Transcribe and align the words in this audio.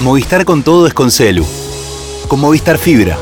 Movistar 0.00 0.44
con 0.44 0.62
todo 0.62 0.86
es 0.86 0.92
con 0.92 1.10
Celu. 1.10 1.44
Con 2.28 2.40
Movistar 2.40 2.76
Fibra. 2.76 3.16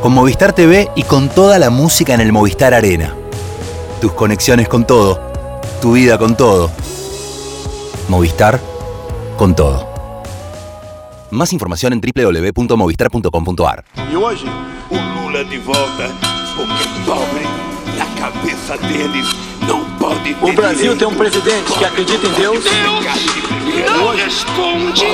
Con 0.00 0.12
Movistar 0.12 0.52
TV 0.52 0.88
y 0.94 1.02
con 1.02 1.28
toda 1.28 1.58
la 1.58 1.70
música 1.70 2.14
en 2.14 2.20
el 2.20 2.32
Movistar 2.32 2.72
Arena. 2.72 3.14
Tus 4.00 4.12
conexiones 4.12 4.68
con 4.68 4.86
todo. 4.86 5.20
Tu 5.82 5.92
vida 5.92 6.16
con 6.16 6.36
todo. 6.36 6.70
Movistar 8.08 8.60
con 9.36 9.56
todo. 9.56 9.88
Más 11.30 11.52
información 11.52 11.92
en 11.92 12.00
www.movistar.com.ar. 12.00 13.84
E 14.10 14.16
hoje, 14.16 14.46
o 14.90 14.94
Lula 14.94 15.42
de 15.42 15.58
não 15.58 17.04
pode 17.04 17.44
O 20.40 20.52
Brasil 20.52 20.96
tem 20.96 21.08
um 21.08 21.14
presidente 21.14 21.72
que 21.72 21.84
acredita 21.84 22.26
em 22.26 22.32
Deus. 22.32 22.64
Não 23.96 24.14
responde 24.14 25.04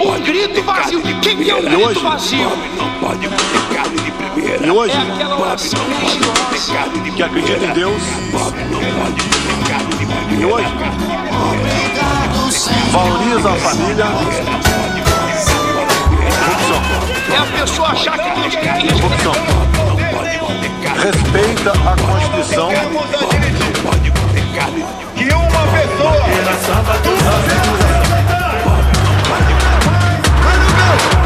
o 0.00 0.12
grito 0.22 0.62
vazio. 0.62 1.02
Quem 1.20 1.48
é 1.48 1.54
o 1.54 1.62
grito 1.62 2.00
vazio? 2.00 2.50
Não 2.76 2.90
pode 3.00 3.28
comer 3.28 3.74
carne 3.74 3.96
de 3.98 4.10
primeira. 4.10 4.66
E 4.66 4.70
hoje, 4.70 4.94
é 4.94 5.14
aquela 5.14 5.40
oração 5.40 5.80
que 7.14 7.22
acredita 7.22 7.64
em 7.64 7.72
Deus. 7.72 8.02
Pobre 8.32 8.64
não 8.64 8.80
pode 8.80 9.22
comer 9.28 9.68
carne 9.68 9.90
de 9.90 10.06
primeira. 10.06 10.40
E 10.40 10.44
hoje, 10.44 10.72
valoriza 12.90 13.50
a 13.50 13.56
família. 13.56 14.06
É 17.30 17.36
a 17.36 17.46
pessoa 17.60 17.88
achar 17.88 18.18
que 18.18 18.40
Deus 18.40 18.54
quer 18.56 18.84
isso. 18.84 19.02
Corrupção. 19.02 19.32
Respeita 20.98 21.72
a 21.72 21.96
Constituição 21.96 22.70
que 25.14 25.34
uma 25.34 25.66
pessoa. 25.72 26.12
Duas 27.02 27.44
pessoas. 27.44 27.98
Mas, 29.28 29.44
mas, 30.40 30.72
mas, 30.74 31.17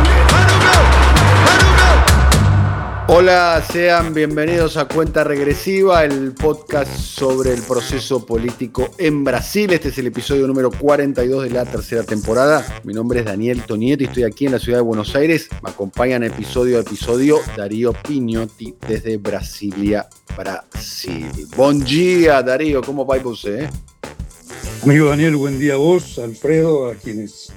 Hola, 3.15 3.63
sean 3.71 4.15
bienvenidos 4.15 4.79
a 4.79 4.87
Cuenta 4.89 5.23
Regresiva, 5.23 6.03
el 6.03 6.33
podcast 6.33 6.91
sobre 6.97 7.53
el 7.53 7.61
proceso 7.61 8.25
político 8.25 8.89
en 8.97 9.23
Brasil. 9.23 9.71
Este 9.71 9.91
es 9.91 9.99
el 9.99 10.07
episodio 10.07 10.47
número 10.47 10.71
42 10.71 11.45
de 11.45 11.51
la 11.51 11.67
tercera 11.67 12.05
temporada. 12.05 12.65
Mi 12.85 12.95
nombre 12.95 13.21
es 13.21 13.27
Daniel 13.27 13.65
Tonieto 13.67 14.05
y 14.05 14.07
estoy 14.07 14.23
aquí 14.23 14.47
en 14.47 14.53
la 14.53 14.59
ciudad 14.59 14.79
de 14.79 14.85
Buenos 14.85 15.15
Aires. 15.15 15.51
Me 15.63 15.69
acompañan 15.69 16.23
episodio 16.23 16.79
a 16.79 16.81
episodio 16.81 17.37
Darío 17.55 17.93
Pignotti 17.93 18.77
desde 18.89 19.19
Brasilia, 19.19 20.07
Brasil. 20.35 21.29
Buen 21.55 21.85
día, 21.85 22.43
Darío. 22.43 22.81
¿Cómo 22.81 23.05
va 23.05 23.19
usted? 23.19 23.65
eh? 23.65 23.71
Amigo 24.85 25.11
Daniel, 25.11 25.37
buen 25.37 25.59
día 25.59 25.75
a 25.75 25.77
vos, 25.77 26.19
Alfredo, 26.19 26.91
a 26.91 26.95
quienes 26.95 27.53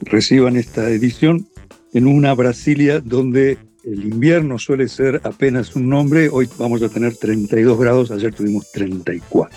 reciban 0.00 0.56
esta 0.56 0.88
edición 0.88 1.46
en 1.92 2.06
una 2.06 2.32
Brasilia 2.32 3.00
donde 3.00 3.58
el 3.84 4.04
invierno 4.04 4.58
suele 4.58 4.88
ser 4.88 5.20
apenas 5.24 5.74
un 5.74 5.88
nombre. 5.88 6.28
Hoy 6.28 6.48
vamos 6.58 6.82
a 6.82 6.88
tener 6.88 7.16
32 7.16 7.78
grados, 7.78 8.10
ayer 8.10 8.34
tuvimos 8.34 8.70
34. 8.72 9.56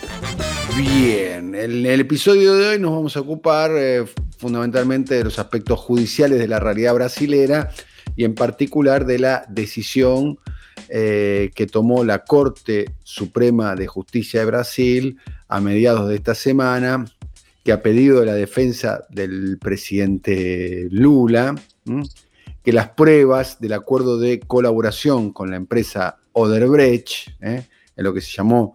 Bien, 0.77 1.53
en 1.55 1.85
el 1.85 1.99
episodio 1.99 2.55
de 2.55 2.69
hoy 2.69 2.79
nos 2.79 2.91
vamos 2.91 3.17
a 3.17 3.19
ocupar 3.19 3.71
eh, 3.75 4.05
fundamentalmente 4.37 5.15
de 5.15 5.23
los 5.23 5.39
aspectos 5.39 5.79
judiciales 5.79 6.39
de 6.39 6.47
la 6.47 6.59
realidad 6.59 6.95
brasilera 6.95 7.71
y 8.15 8.23
en 8.23 8.33
particular 8.33 9.05
de 9.05 9.19
la 9.19 9.45
decisión 9.49 10.39
eh, 10.89 11.51
que 11.55 11.67
tomó 11.67 12.03
la 12.03 12.23
Corte 12.23 12.85
Suprema 13.03 13.75
de 13.75 13.87
Justicia 13.87 14.39
de 14.39 14.45
Brasil 14.45 15.17
a 15.47 15.61
mediados 15.61 16.09
de 16.09 16.15
esta 16.15 16.35
semana, 16.35 17.05
que 17.63 17.71
a 17.71 17.81
pedido 17.81 18.23
la 18.25 18.33
defensa 18.33 19.03
del 19.09 19.57
presidente 19.59 20.87
Lula. 20.89 21.55
Que 22.63 22.73
las 22.73 22.89
pruebas 22.89 23.59
del 23.59 23.73
acuerdo 23.73 24.17
de 24.17 24.39
colaboración 24.39 25.33
con 25.33 25.51
la 25.51 25.57
empresa 25.57 26.17
Oderbrecht, 26.31 27.29
¿eh? 27.41 27.67
en 27.95 28.03
lo 28.03 28.13
que 28.13 28.21
se 28.21 28.31
llamó 28.31 28.73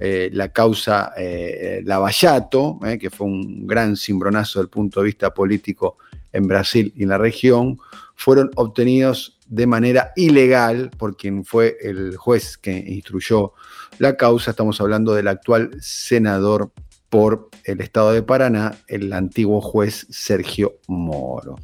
eh, 0.00 0.30
la 0.32 0.52
causa 0.52 1.12
eh, 1.16 1.82
Lavallato, 1.84 2.78
¿eh? 2.84 2.98
que 2.98 3.10
fue 3.10 3.26
un 3.26 3.66
gran 3.66 3.96
cimbronazo 3.96 4.58
desde 4.58 4.66
el 4.66 4.70
punto 4.70 5.00
de 5.00 5.06
vista 5.06 5.34
político 5.34 5.98
en 6.32 6.46
Brasil 6.46 6.92
y 6.96 7.04
en 7.04 7.08
la 7.08 7.18
región, 7.18 7.78
fueron 8.14 8.50
obtenidos 8.56 9.38
de 9.46 9.66
manera 9.66 10.12
ilegal 10.14 10.90
por 10.96 11.16
quien 11.16 11.44
fue 11.44 11.78
el 11.80 12.16
juez 12.16 12.58
que 12.58 12.72
instruyó 12.72 13.54
la 13.98 14.16
causa. 14.16 14.50
Estamos 14.50 14.80
hablando 14.80 15.14
del 15.14 15.28
actual 15.28 15.70
senador 15.80 16.70
por 17.08 17.48
el 17.64 17.80
estado 17.80 18.12
de 18.12 18.22
Paraná, 18.22 18.76
el 18.86 19.12
antiguo 19.12 19.60
juez 19.60 20.06
Sergio 20.10 20.78
Moro. 20.88 21.56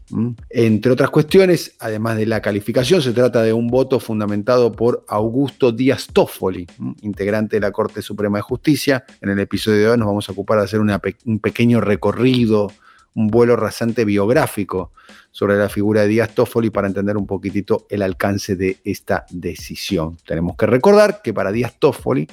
Entre 0.50 0.91
otras 0.91 1.10
cuestiones, 1.10 1.77
además 1.78 2.16
de 2.16 2.27
la 2.27 2.41
calificación, 2.41 3.03
se 3.03 3.12
trata 3.12 3.43
de 3.43 3.53
un 3.53 3.69
voto 3.69 4.00
fundamentado 4.00 4.72
por 4.72 5.05
Augusto 5.09 5.72
Díaz 5.72 6.09
Toffoli, 6.12 6.66
integrante 7.03 7.56
de 7.56 7.60
la 7.60 7.72
Corte 7.72 8.00
Suprema 8.00 8.38
de 8.38 8.43
Justicia. 8.43 9.05
En 9.21 9.31
el 9.31 9.38
episodio 9.38 9.78
de 9.78 9.88
hoy 9.91 9.99
nos 9.99 10.06
vamos 10.06 10.28
a 10.28 10.32
ocupar 10.32 10.59
de 10.59 10.65
hacer 10.65 10.81
un 10.81 11.38
pequeño 11.41 11.81
recorrido, 11.81 12.71
un 13.15 13.28
vuelo 13.28 13.55
rasante 13.56 14.05
biográfico 14.05 14.93
sobre 15.31 15.56
la 15.56 15.69
figura 15.69 16.03
de 16.03 16.09
Díaz 16.09 16.34
Toffoli 16.34 16.71
para 16.71 16.87
entender 16.87 17.16
un 17.16 17.26
poquitito 17.26 17.87
el 17.91 18.03
alcance 18.03 18.56
de 18.56 18.78
esta 18.84 19.26
decisión. 19.31 20.16
Tenemos 20.26 20.56
que 20.56 20.66
recordar 20.66 21.21
que 21.22 21.34
para 21.34 21.53
Díaz 21.53 21.75
Toffoli, 21.78 22.28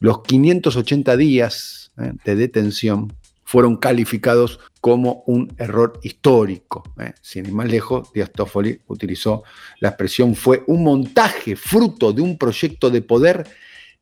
los 0.00 0.22
580 0.22 1.16
días 1.16 1.79
¿eh? 1.98 2.12
de 2.24 2.36
detención 2.36 3.12
fueron 3.50 3.78
calificados 3.78 4.60
como 4.80 5.24
un 5.26 5.52
error 5.58 5.98
histórico. 6.04 6.84
¿eh? 7.00 7.14
Sin 7.20 7.46
ir 7.46 7.52
más 7.52 7.68
lejos, 7.68 8.12
Díaz 8.12 8.30
Toffoli 8.30 8.80
utilizó 8.86 9.42
la 9.80 9.88
expresión 9.88 10.36
fue 10.36 10.62
un 10.68 10.84
montaje 10.84 11.56
fruto 11.56 12.12
de 12.12 12.22
un 12.22 12.38
proyecto 12.38 12.90
de 12.90 13.02
poder 13.02 13.48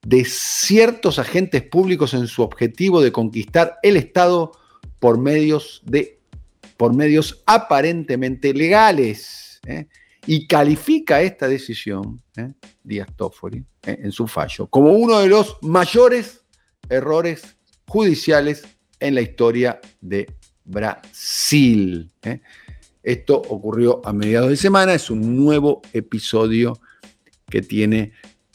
de 0.03 0.27
ciertos 0.27 1.19
agentes 1.19 1.63
públicos 1.63 2.13
en 2.13 2.27
su 2.27 2.43
objetivo 2.43 3.01
de 3.01 3.11
conquistar 3.11 3.79
el 3.83 3.97
Estado 3.97 4.53
por 4.99 5.17
medios, 5.17 5.81
de, 5.87 6.21
por 6.77 6.95
medios 6.95 7.43
aparentemente 7.47 8.53
legales. 8.53 9.61
¿eh? 9.67 9.87
Y 10.27 10.47
califica 10.47 11.23
esta 11.23 11.49
decisión, 11.49 12.21
¿eh? 12.37 12.53
Díaz 12.85 13.09
en 13.83 14.13
su 14.13 14.27
fallo, 14.27 14.67
como 14.67 14.93
uno 14.93 15.21
de 15.21 15.29
los 15.29 15.57
mayores 15.63 16.43
errores 16.91 17.58
judiciales 17.89 18.63
en 19.01 19.15
la 19.15 19.23
historia 19.23 19.81
de 20.01 20.31
Brasil. 20.65 22.11
¿eh? 22.23 22.41
Esto 23.03 23.37
ocurrió 23.37 24.03
a 24.05 24.13
mediados 24.13 24.51
de 24.51 24.57
semana, 24.57 24.95
es 24.95 25.11
un 25.11 25.37
nuevo 25.37 25.81
episodio 25.93 26.79
que 27.49 27.63
tiene 27.63 28.13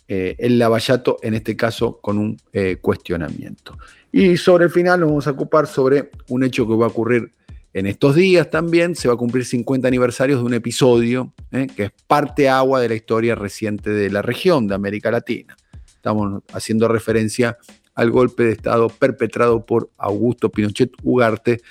eh, 0.08 0.36
el 0.38 0.60
Lavallato, 0.60 1.18
en 1.24 1.34
este 1.34 1.56
caso 1.58 2.00
con 2.00 2.20
un 2.20 2.38
eh, 2.54 2.78
cuestionamiento. 2.80 3.78
Y 4.12 4.38
sobre 4.38 4.66
el 4.66 4.70
final 4.70 5.00
nos 5.00 5.10
vamos 5.10 5.28
a 5.28 5.32
ocupar 5.32 5.66
sobre 5.66 6.12
un 6.28 6.44
hecho 6.44 6.68
que 6.68 6.76
va 6.76 6.86
a 6.86 6.90
ocurrir 6.90 7.34
en 7.74 7.88
estos 7.88 8.16
días 8.16 8.52
también. 8.52 8.96
Se 8.96 9.08
va 9.08 9.16
a 9.16 9.18
cumplir 9.18 9.44
50 9.44 9.88
aniversarios 9.88 10.40
de 10.40 10.46
un 10.46 10.54
episodio 10.54 11.34
que 11.76 11.86
es 11.86 11.92
parte 12.06 12.48
agua 12.48 12.80
de 12.80 12.90
la 12.90 12.96
historia 12.96 13.34
reciente 13.34 13.90
de 13.90 14.12
la 14.12 14.22
región, 14.22 14.68
de 14.68 14.76
América 14.76 15.10
Latina. 15.10 15.58
Estamos 15.96 16.44
haciendo 16.54 16.88
referencia 16.88 17.58
al 17.96 18.12
golpe 18.12 18.44
de 18.44 18.52
Estado 18.52 18.90
perpetrado 18.90 19.66
por 19.66 19.90
Augusto 19.98 20.50
Pinochet 20.50 20.92
Ugarte 21.04 21.62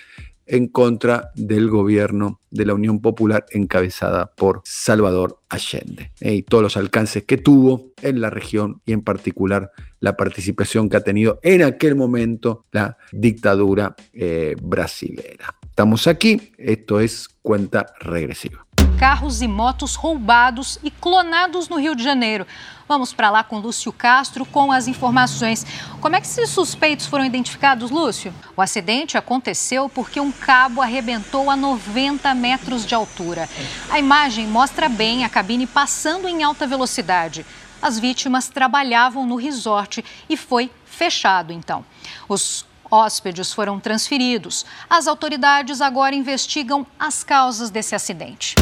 en 0.47 0.69
contra 0.69 1.31
del 1.34 1.71
gobierno 1.71 2.41
de 2.50 2.66
la 2.66 2.75
Unión 2.75 3.00
Popular 3.00 3.47
encabezada 3.50 4.32
por 4.37 4.61
Salvador 4.65 5.38
Allende 5.49 6.12
y 6.21 6.43
todos 6.43 6.62
los 6.62 6.77
alcances 6.77 7.25
que 7.25 7.38
tuvo 7.38 7.93
en 8.03 8.21
la 8.21 8.31
región 8.31 8.82
y 8.84 8.93
en 8.93 9.03
particular 9.03 9.72
la 10.00 10.16
participación 10.16 10.88
que 10.88 10.97
ha 10.97 11.05
tenido 11.05 11.38
en 11.43 11.62
aquel 11.62 11.94
momento 11.94 12.66
la 12.72 12.99
dictadura 13.12 13.94
eh, 14.12 14.56
brasilera. 14.61 15.55
Estamos 15.62 16.06
aquí, 16.06 16.53
esto 16.59 17.00
es 17.00 17.28
cuenta 17.41 17.87
regresiva. 18.00 18.67
Carros 19.02 19.43
e 19.43 19.49
motos 19.49 19.96
roubados 19.96 20.78
e 20.81 20.88
clonados 20.88 21.69
no 21.69 21.76
Rio 21.76 21.96
de 21.96 22.04
Janeiro. 22.04 22.46
Vamos 22.87 23.12
para 23.12 23.31
lá 23.31 23.43
com 23.43 23.58
Lúcio 23.58 23.93
Castro 23.93 24.46
com 24.46 24.70
as 24.70 24.87
informações. 24.87 25.66
Como 26.00 26.14
é 26.14 26.20
que 26.20 26.26
esses 26.28 26.49
suspeitos 26.50 27.06
foram 27.06 27.25
identificados, 27.25 27.90
Lúcio? 27.90 28.32
O 28.56 28.62
acidente 28.62 29.19
aconteceu 29.19 29.88
porque 29.88 30.20
um 30.20 30.31
cabo 30.31 30.81
arrebentou 30.81 31.50
a 31.50 31.56
90 31.56 32.32
metros 32.34 32.87
de 32.87 32.94
altura. 32.94 33.49
A 33.90 33.99
imagem 33.99 34.46
mostra 34.46 34.88
bem 34.88 35.25
a 35.25 35.28
cabine 35.28 35.66
passando 35.66 36.28
em 36.28 36.44
alta 36.44 36.64
velocidade. 36.64 37.44
As 37.82 37.99
vítimas 37.99 38.49
trabalhavam 38.50 39.26
no 39.26 39.34
resort 39.34 40.04
e 40.28 40.37
foi 40.37 40.70
fechado 40.84 41.52
então. 41.52 41.84
Os 42.28 42.64
hóspedes 42.88 43.52
foram 43.52 43.81
transferidos. 43.81 44.64
As 44.88 45.08
autoridades 45.08 45.81
agora 45.81 46.14
investigam 46.14 46.87
as 47.00 47.25
causas 47.25 47.69
desse 47.69 47.96
acidente. 47.96 48.54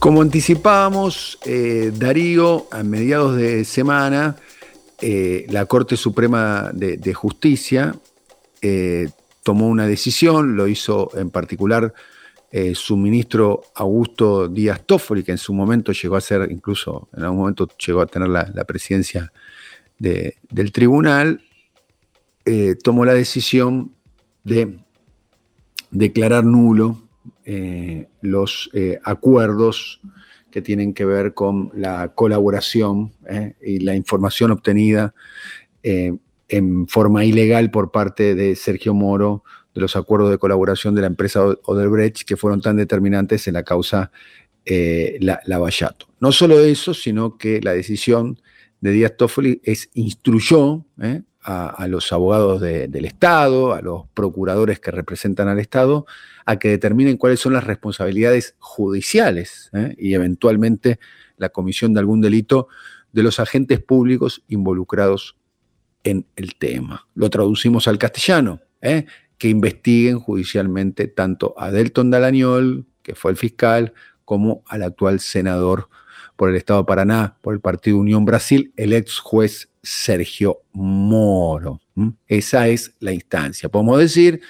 Como 0.00 0.22
anticipábamos, 0.22 1.38
eh, 1.44 1.92
Darío, 1.94 2.68
a 2.70 2.82
mediados 2.82 3.36
de 3.36 3.66
semana, 3.66 4.34
eh, 5.02 5.44
la 5.50 5.66
Corte 5.66 5.94
Suprema 5.98 6.70
de, 6.72 7.12
Justicia 7.12 7.94
eh, 8.62 9.10
tomó 9.42 9.68
una 9.68 9.86
decisión, 9.86 10.56
lo 10.56 10.68
hizo 10.68 11.10
en 11.16 11.28
particular 11.28 11.92
su 12.74 12.96
ministro 12.96 13.62
Augusto 13.76 14.48
Díaz 14.48 14.84
Toffoli, 14.84 15.22
que 15.22 15.32
en 15.32 15.38
su 15.38 15.52
momento 15.52 15.92
llegó 15.92 16.16
a 16.16 16.20
ser, 16.20 16.50
incluso 16.50 17.08
en 17.14 17.22
algún 17.22 17.38
momento 17.38 17.68
llegó 17.86 18.00
a 18.00 18.06
tener 18.06 18.28
la, 18.28 18.64
presidencia 18.64 19.32
del 19.98 20.72
tribunal, 20.72 21.42
tomó 22.82 23.04
la 23.04 23.14
decisión 23.14 23.92
de 24.42 24.80
declarar 25.92 26.42
nulo 26.44 27.09
eh, 27.52 28.08
los 28.20 28.70
acuerdos 29.04 30.00
que 30.50 30.62
tienen 30.62 30.94
que 30.94 31.04
ver 31.04 31.34
con 31.34 31.70
la 31.74 32.08
colaboración 32.14 33.12
y 33.60 33.80
la 33.80 33.94
información 33.94 34.50
obtenida 34.50 35.14
en 35.82 36.88
forma 36.88 37.24
ilegal 37.24 37.70
por 37.70 37.90
parte 37.90 38.34
de 38.34 38.56
Sergio 38.56 38.94
Moro 38.94 39.44
de 39.74 39.80
los 39.80 39.96
acuerdos 39.96 40.30
de 40.30 40.38
colaboración 40.38 40.94
de 40.94 41.02
la 41.02 41.06
empresa 41.06 41.44
Odebrecht 41.64 42.22
que 42.24 42.36
fueron 42.36 42.60
tan 42.60 42.76
determinantes 42.76 43.46
en 43.46 43.54
la 43.54 43.62
causa 43.62 44.10
eh, 44.64 45.16
la, 45.20 45.40
Lavallato. 45.46 46.08
No 46.20 46.32
solo 46.32 46.60
eso, 46.60 46.92
sino 46.92 47.38
que 47.38 47.60
la 47.62 47.72
decisión 47.72 48.40
de 48.80 48.90
Díaz 48.90 49.16
Toffoli 49.16 49.60
es 49.64 49.90
instruyó 49.94 50.84
eh, 51.00 51.22
a, 51.42 51.86
los 51.88 52.12
abogados 52.12 52.60
del 52.60 53.04
Estado, 53.04 53.72
a 53.72 53.80
los 53.80 54.04
procuradores 54.12 54.78
que 54.78 54.90
representan 54.90 55.48
al 55.48 55.58
Estado, 55.58 56.06
a 56.44 56.58
que 56.58 56.68
determinen 56.68 57.16
cuáles 57.16 57.40
son 57.40 57.54
las 57.54 57.64
responsabilidades 57.64 58.56
judiciales 58.58 59.70
eh, 59.72 59.94
y 59.98 60.14
eventualmente 60.14 60.98
la 61.36 61.48
comisión 61.48 61.94
de 61.94 62.00
algún 62.00 62.20
delito 62.20 62.68
de 63.12 63.22
los 63.22 63.40
agentes 63.40 63.80
públicos 63.80 64.42
involucrados 64.48 65.36
en 66.04 66.26
el 66.36 66.56
tema. 66.56 67.06
Lo 67.14 67.30
traducimos 67.30 67.88
al 67.88 67.98
castellano, 67.98 68.60
¿eh? 68.82 69.06
que 69.38 69.48
investiguen 69.48 70.20
judicialmente 70.20 71.08
tanto 71.08 71.54
a 71.56 71.70
Delton 71.70 72.10
Dalañol, 72.10 72.86
que 73.02 73.14
fue 73.14 73.30
el 73.30 73.36
fiscal, 73.38 73.94
como 74.26 74.62
al 74.66 74.82
actual 74.82 75.20
senador 75.20 75.88
por 76.36 76.50
el 76.50 76.56
Estado 76.56 76.80
de 76.80 76.86
Paraná, 76.86 77.38
por 77.40 77.54
el 77.54 77.60
Partido 77.60 77.96
Unión 77.96 78.24
Brasil, 78.24 78.72
el 78.76 78.92
ex 78.92 79.18
juez 79.18 79.69
Sergio 79.82 80.62
Moro. 80.72 81.80
Esa 82.26 82.68
es 82.68 82.94
la 83.00 83.12
instancia. 83.12 83.68
Podemos 83.68 83.98
decir 83.98 84.40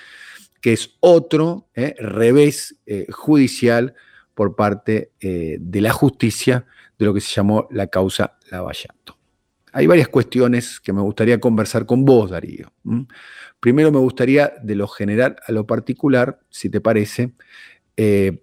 que 0.61 0.73
es 0.73 0.97
otro 1.01 1.69
¿eh? 1.75 1.95
revés 1.99 2.77
eh, 2.87 3.07
judicial 3.11 3.95
por 4.35 4.57
parte 4.57 5.13
de 5.21 5.81
la 5.81 5.93
justicia 5.93 6.65
de 6.99 7.05
lo 7.05 7.13
que 7.13 7.21
se 7.21 7.35
llamó 7.35 7.69
la 7.71 7.89
causa 7.89 8.39
Lavallato 8.51 9.21
hay 9.73 9.87
varias 9.87 10.09
cuestiones 10.09 10.81
que 10.81 10.93
me 10.93 11.01
gustaría 11.01 11.39
conversar 11.41 11.87
con 11.87 12.05
vos, 12.05 12.31
Darío. 12.31 12.73
Primero 13.61 13.93
me 13.93 13.99
gustaría, 13.99 14.53
de 14.63 14.75
lo 14.75 14.89
general 14.89 15.37
a 15.47 15.53
lo 15.53 15.67
particular, 15.67 16.41
si 16.49 16.71
te 16.71 16.81
parece, 16.81 17.33
eh, 17.97 18.43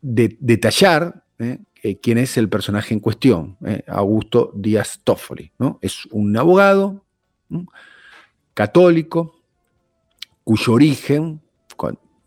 detallar 0.00 1.24
eh, 1.38 1.58
eh, 1.82 1.98
quién 2.00 2.18
es 2.18 2.36
el 2.36 2.48
personaje 2.48 2.94
en 2.94 3.00
cuestión, 3.00 3.56
Augusto 3.86 4.52
Díaz 4.54 5.00
Toffoli. 5.04 5.52
¿no? 5.58 5.78
Es 5.82 6.06
un 6.06 6.36
abogado 6.36 7.04
católico 8.54 9.40
cuyo 10.44 10.72
origen, 10.72 11.40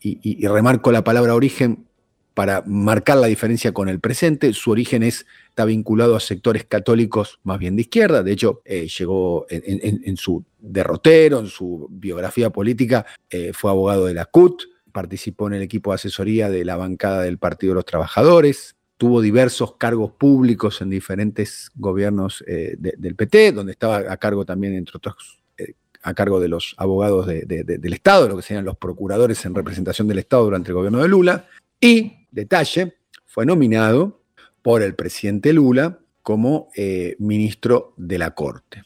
y 0.03 0.48
remarco 0.48 0.92
la 0.92 1.03
palabra 1.03 1.36
origen 1.36 1.86
para 2.33 2.63
marcar 2.65 3.18
la 3.18 3.27
diferencia 3.27 3.74
con 3.74 3.89
el 3.89 4.00
presente. 4.00 4.53
Su 4.53 4.71
origen 4.71 5.03
es, 5.03 5.25
está 5.50 5.65
vinculado 5.65 6.15
a 6.15 6.19
sectores 6.19 6.65
católicos 6.65 7.39
más 7.44 7.59
bien 7.59 7.75
de 7.75 7.83
izquierda. 7.83 8.24
De 8.24 8.31
hecho, 8.31 8.62
eh, 8.65 8.88
llegó 8.88 9.45
en, 9.50 10.18
su 10.18 10.44
derrotero, 10.59 11.39
en 11.39 11.48
su 11.48 11.88
biografía 11.92 12.50
política, 12.50 13.06
eh, 13.30 13.51
fue 13.53 13.71
abogado 13.71 14.06
de 14.06 14.13
la 14.13 14.25
CUT, 14.25 14.63
participó 14.92 15.48
en 15.48 15.53
el 15.53 15.62
equipo 15.62 15.92
de 15.92 15.95
asesoría 15.95 16.50
de 16.50 16.65
la 16.65 16.77
bancada 16.77 17.21
del 17.21 17.38
Partido 17.38 17.71
de 17.71 17.75
los 17.75 17.86
Trabajadores, 17.86 18.75
tuvo 19.01 19.19
diversos 19.19 19.77
cargos 19.77 20.12
públicos 20.12 20.80
en 20.83 20.92
diferentes 20.92 21.71
gobiernos 21.74 22.44
eh, 22.45 22.75
del 22.77 23.15
PT, 23.15 23.51
donde 23.51 23.71
estaba 23.71 23.98
a 23.98 24.18
cargo 24.18 24.45
también, 24.45 24.75
entre 24.75 24.95
otros, 24.95 25.42
a 26.03 26.13
cargo 26.13 26.39
de 26.39 26.48
los 26.48 26.75
abogados 26.77 27.25
del 27.25 27.94
Estado, 27.94 28.30
lo 28.30 28.36
que 28.38 28.44
serían 28.44 28.63
los 28.63 28.77
procuradores 28.77 29.44
en 29.44 29.56
representación 29.56 30.07
del 30.07 30.19
Estado 30.19 30.44
durante 30.44 30.69
el 30.69 30.75
gobierno 30.75 31.00
de 31.00 31.07
Lula. 31.07 31.48
Y 31.80 32.27
detalle, 32.30 32.95
fue 33.25 33.44
nominado 33.44 34.21
por 34.62 34.83
el 34.83 34.94
presidente 34.94 35.51
Lula 35.51 35.98
como 36.21 36.69
eh, 36.75 37.15
ministro 37.18 37.95
de 37.98 38.19
la 38.19 38.36
Corte. 38.36 38.83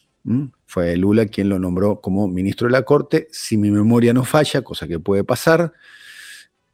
Fue 0.65 0.95
Lula 0.95 1.25
quien 1.25 1.49
lo 1.49 1.59
nombró 1.59 1.99
como 1.99 2.29
ministro 2.29 2.67
de 2.67 2.71
la 2.71 2.83
Corte. 2.83 3.27
Si 3.31 3.57
mi 3.57 3.69
memoria 3.69 4.13
no 4.13 4.23
falla, 4.23 4.61
cosa 4.61 4.87
que 4.87 4.97
puede 4.97 5.25
pasar, 5.25 5.73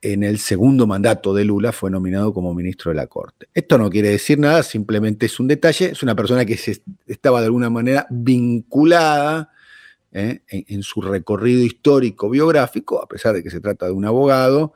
en 0.02 0.24
el 0.24 0.40
segundo 0.40 0.88
mandato 0.88 1.34
de 1.34 1.46
Lula 1.46 1.72
fue 1.72 1.92
nominado 1.92 2.34
como 2.34 2.54
ministro 2.54 2.90
de 2.90 2.96
la 2.96 3.08
Corte. 3.08 3.48
Esto 3.54 3.78
no 3.78 3.90
quiere 3.90 4.10
decir 4.10 4.40
nada, 4.40 4.64
simplemente 4.64 5.28
es 5.28 5.40
un 5.40 5.48
detalle. 5.48 5.92
Es 5.92 6.02
una 6.02 6.16
persona 6.16 6.44
que 6.44 6.58
se 6.58 6.82
estaba 7.06 7.40
de 7.40 7.46
alguna 7.46 7.70
manera 7.70 8.08
vinculada 8.10 9.52
¿eh? 10.12 10.42
en, 10.48 10.82
su 10.82 11.02
recorrido 11.02 11.64
histórico 11.64 12.30
biográfico, 12.30 13.02
a 13.02 13.08
pesar 13.08 13.36
de 13.36 13.44
que 13.44 13.52
se 13.52 13.60
trata 13.60 13.86
de 13.86 13.92
un 13.92 14.06
abogado, 14.06 14.74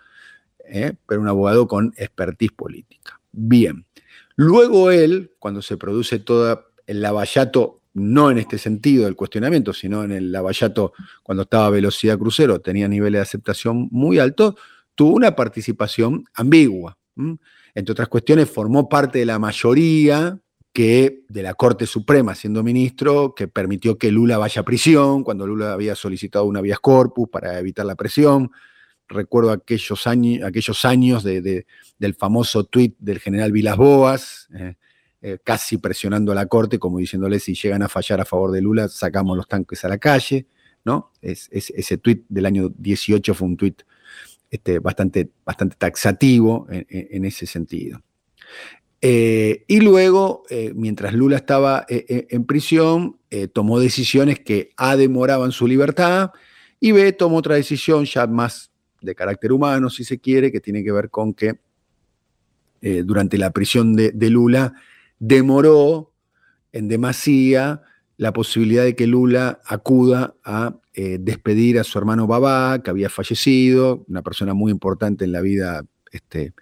¿eh? 0.67 0.93
pero 1.07 1.21
un 1.21 1.27
abogado 1.27 1.67
con 1.67 1.93
expertise 1.97 2.51
política. 2.51 3.19
Bien. 3.31 3.85
Luego 4.35 4.91
él, 4.91 5.31
cuando 5.39 5.61
se 5.61 5.77
produce 5.77 6.19
todo 6.19 6.67
el 6.85 7.01
lavallato, 7.01 7.81
no 7.95 8.29
en 8.29 8.37
este 8.37 8.57
sentido 8.57 9.05
del 9.05 9.15
cuestionamiento, 9.15 9.73
sino 9.73 10.03
en 10.03 10.11
el 10.11 10.31
lavallato 10.31 10.93
cuando 11.23 11.43
estaba 11.43 11.67
a 11.67 11.69
velocidad 11.71 12.19
crucero, 12.19 12.59
tenía 12.59 12.87
niveles 12.87 13.19
de 13.19 13.23
aceptación 13.23 13.87
muy 13.91 14.19
altos, 14.19 14.55
tuvo 14.95 15.13
una 15.13 15.35
participación 15.35 16.25
ambigua. 16.33 16.97
Entre 17.73 17.91
otras 17.91 18.07
cuestiones, 18.07 18.49
formó 18.49 18.89
parte 18.89 19.19
de 19.19 19.25
la 19.25 19.39
mayoría 19.39 20.39
que 20.73 21.23
de 21.29 21.43
la 21.43 21.53
Corte 21.53 21.85
Suprema 21.85 22.35
siendo 22.35 22.63
ministro, 22.63 23.33
que 23.35 23.47
permitió 23.47 23.97
que 23.97 24.11
Lula 24.11 24.37
vaya 24.37 24.61
a 24.61 24.65
prisión 24.65 25.23
cuando 25.23 25.47
Lula 25.47 25.71
había 25.71 25.95
solicitado 25.95 26.45
una 26.45 26.59
vía 26.61 26.77
corpus 26.81 27.29
para 27.29 27.59
evitar 27.59 27.85
la 27.85 27.95
presión 27.95 28.51
recuerdo 29.07 29.51
aquellos 29.51 30.07
años, 30.07 30.43
aquellos 30.43 30.85
años 30.85 31.23
del 31.23 32.13
famoso 32.17 32.63
tuit 32.65 32.95
del 32.99 33.19
general 33.19 33.51
Vilas 33.51 33.77
Boas, 33.77 34.47
eh, 34.53 34.75
eh, 35.21 35.37
casi 35.43 35.77
presionando 35.77 36.31
a 36.31 36.35
la 36.35 36.45
corte, 36.47 36.79
como 36.79 36.99
diciéndole 36.99 37.39
si 37.39 37.55
llegan 37.55 37.81
a 37.83 37.89
fallar 37.89 38.21
a 38.21 38.25
favor 38.25 38.51
de 38.51 38.61
Lula, 38.61 38.87
sacamos 38.89 39.35
los 39.37 39.47
tanques 39.47 39.83
a 39.85 39.89
la 39.89 39.97
calle. 39.97 40.47
¿no? 40.83 41.11
Es, 41.21 41.49
ese 41.51 41.97
tuit 41.97 42.25
del 42.29 42.45
año 42.45 42.69
18 42.69 43.33
fue 43.33 43.47
un 43.47 43.57
tuit 43.57 43.81
este, 44.55 44.79
bastante, 44.79 45.29
bastante 45.45 45.75
taxativo 45.77 46.67
en, 46.69 47.25
ese 47.25 47.45
sentido. 47.45 48.01
Eh, 49.01 49.65
y 49.67 49.81
luego, 49.81 50.43
mientras 50.73 51.13
Lula 51.13 51.37
estaba 51.37 51.85
en 51.87 52.45
prisión, 52.45 53.17
tomó 53.53 53.79
decisiones 53.79 54.39
que 54.39 54.71
A 54.77 54.95
demoraban 54.95 55.51
su 55.51 55.67
libertad 55.67 56.31
y 56.79 56.91
B 56.91 57.13
tomó 57.13 57.37
otra 57.37 57.55
decisión 57.55 58.05
ya 58.05 58.27
más 58.27 58.71
de 59.01 59.15
carácter 59.15 59.51
humano, 59.51 59.89
si 59.89 60.03
se 60.03 60.19
quiere, 60.19 60.51
que 60.51 60.59
tiene 60.59 60.83
que 60.83 60.91
ver 60.91 61.09
con 61.09 61.33
que 61.33 61.59
eh, 62.81 63.03
durante 63.05 63.37
la 63.37 63.51
prisión 63.51 63.95
de, 63.95 64.11
Lula 64.29 64.73
demoró 65.19 66.11
en 66.71 66.87
demasía 66.87 67.81
la 68.17 68.33
posibilidad 68.33 68.83
de 68.83 68.95
que 68.95 69.07
Lula 69.07 69.59
acuda 69.65 70.35
a 70.43 70.75
eh, 70.95 71.17
despedir 71.19 71.79
a 71.79 71.83
su 71.83 71.97
hermano 71.97 72.27
Babá, 72.27 72.81
que 72.81 72.89
había 72.89 73.09
fallecido, 73.09 74.05
una 74.07 74.21
persona 74.21 74.53
muy 74.53 74.71
importante 74.71 75.25
en 75.25 75.31
la 75.31 75.41
vida 75.41 75.85
este, 76.11 76.53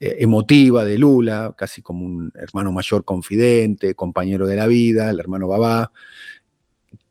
eh, 0.00 0.16
emotiva 0.20 0.84
de 0.84 0.98
Lula, 0.98 1.54
casi 1.56 1.82
como 1.82 2.06
un 2.06 2.32
hermano 2.34 2.72
mayor 2.72 3.04
confidente, 3.04 3.94
compañero 3.94 4.46
de 4.46 4.56
la 4.56 4.66
vida, 4.66 5.10
el 5.10 5.20
hermano 5.20 5.48
Babá, 5.48 5.92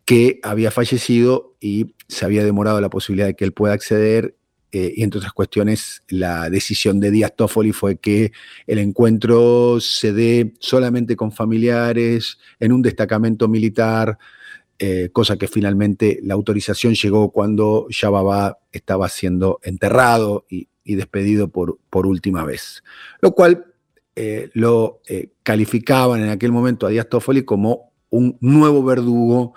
que 0.05 0.39
había 0.41 0.71
fallecido 0.71 1.55
y 1.59 1.93
se 2.07 2.25
había 2.25 2.43
demorado 2.43 2.81
la 2.81 2.89
posibilidad 2.89 3.27
de 3.27 3.35
que 3.35 3.45
él 3.45 3.53
pueda 3.53 3.73
acceder 3.73 4.35
eh, 4.71 4.93
y 4.97 5.03
entre 5.03 5.19
otras 5.19 5.33
cuestiones, 5.33 6.03
la 6.09 6.49
decisión 6.49 6.99
de 6.99 7.09
Díaz 7.09 7.33
Toffoli 7.35 7.71
fue 7.71 7.97
que 7.97 8.33
el 8.65 8.79
encuentro 8.79 9.79
se 9.79 10.11
dé 10.11 10.53
solamente 10.59 11.15
con 11.15 11.31
familiares, 11.31 12.37
en 12.59 12.73
un 12.73 12.81
destacamento 12.81 13.47
militar, 13.47 14.17
eh, 14.79 15.09
cosa 15.11 15.37
que 15.37 15.47
finalmente 15.47 16.19
la 16.23 16.33
autorización 16.33 16.93
llegó 16.93 17.31
cuando 17.31 17.87
Yababa 17.89 18.59
estaba 18.71 19.09
siendo 19.09 19.59
enterrado 19.63 20.45
y, 20.49 20.67
despedido 20.83 21.49
por, 21.49 21.79
por, 21.89 22.07
última 22.07 22.45
vez. 22.45 22.83
Lo 23.19 23.33
cual 23.33 23.65
eh, 24.15 24.49
lo 24.53 25.01
calificaban 25.43 26.21
en 26.21 26.29
aquel 26.29 26.53
momento 26.53 26.87
a 26.87 26.89
Díaz 26.89 27.09
Toffoli 27.09 27.43
como 27.43 27.91
un 28.09 28.37
nuevo 28.39 28.83
verdugo 28.83 29.53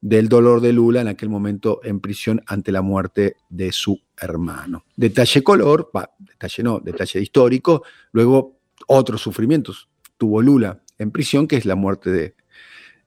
del 0.00 0.28
dolor 0.28 0.60
de 0.60 0.72
Lula 0.72 1.00
en 1.00 1.08
aquel 1.08 1.28
momento 1.28 1.80
en 1.82 2.00
prisión 2.00 2.42
ante 2.46 2.70
la 2.70 2.82
muerte 2.82 3.36
de 3.48 3.72
su 3.72 4.00
hermano. 4.16 4.84
Detalle 4.96 5.42
color, 5.42 5.90
detalle 6.18 6.62
no, 6.62 6.80
detalle 6.80 7.20
histórico, 7.20 7.82
luego 8.12 8.58
otros 8.86 9.22
sufrimientos 9.22 9.88
tuvo 10.16 10.42
Lula 10.42 10.82
en 10.98 11.10
prisión, 11.10 11.46
que 11.46 11.56
es 11.56 11.64
la 11.64 11.76
muerte 11.76 12.10
de, 12.10 12.34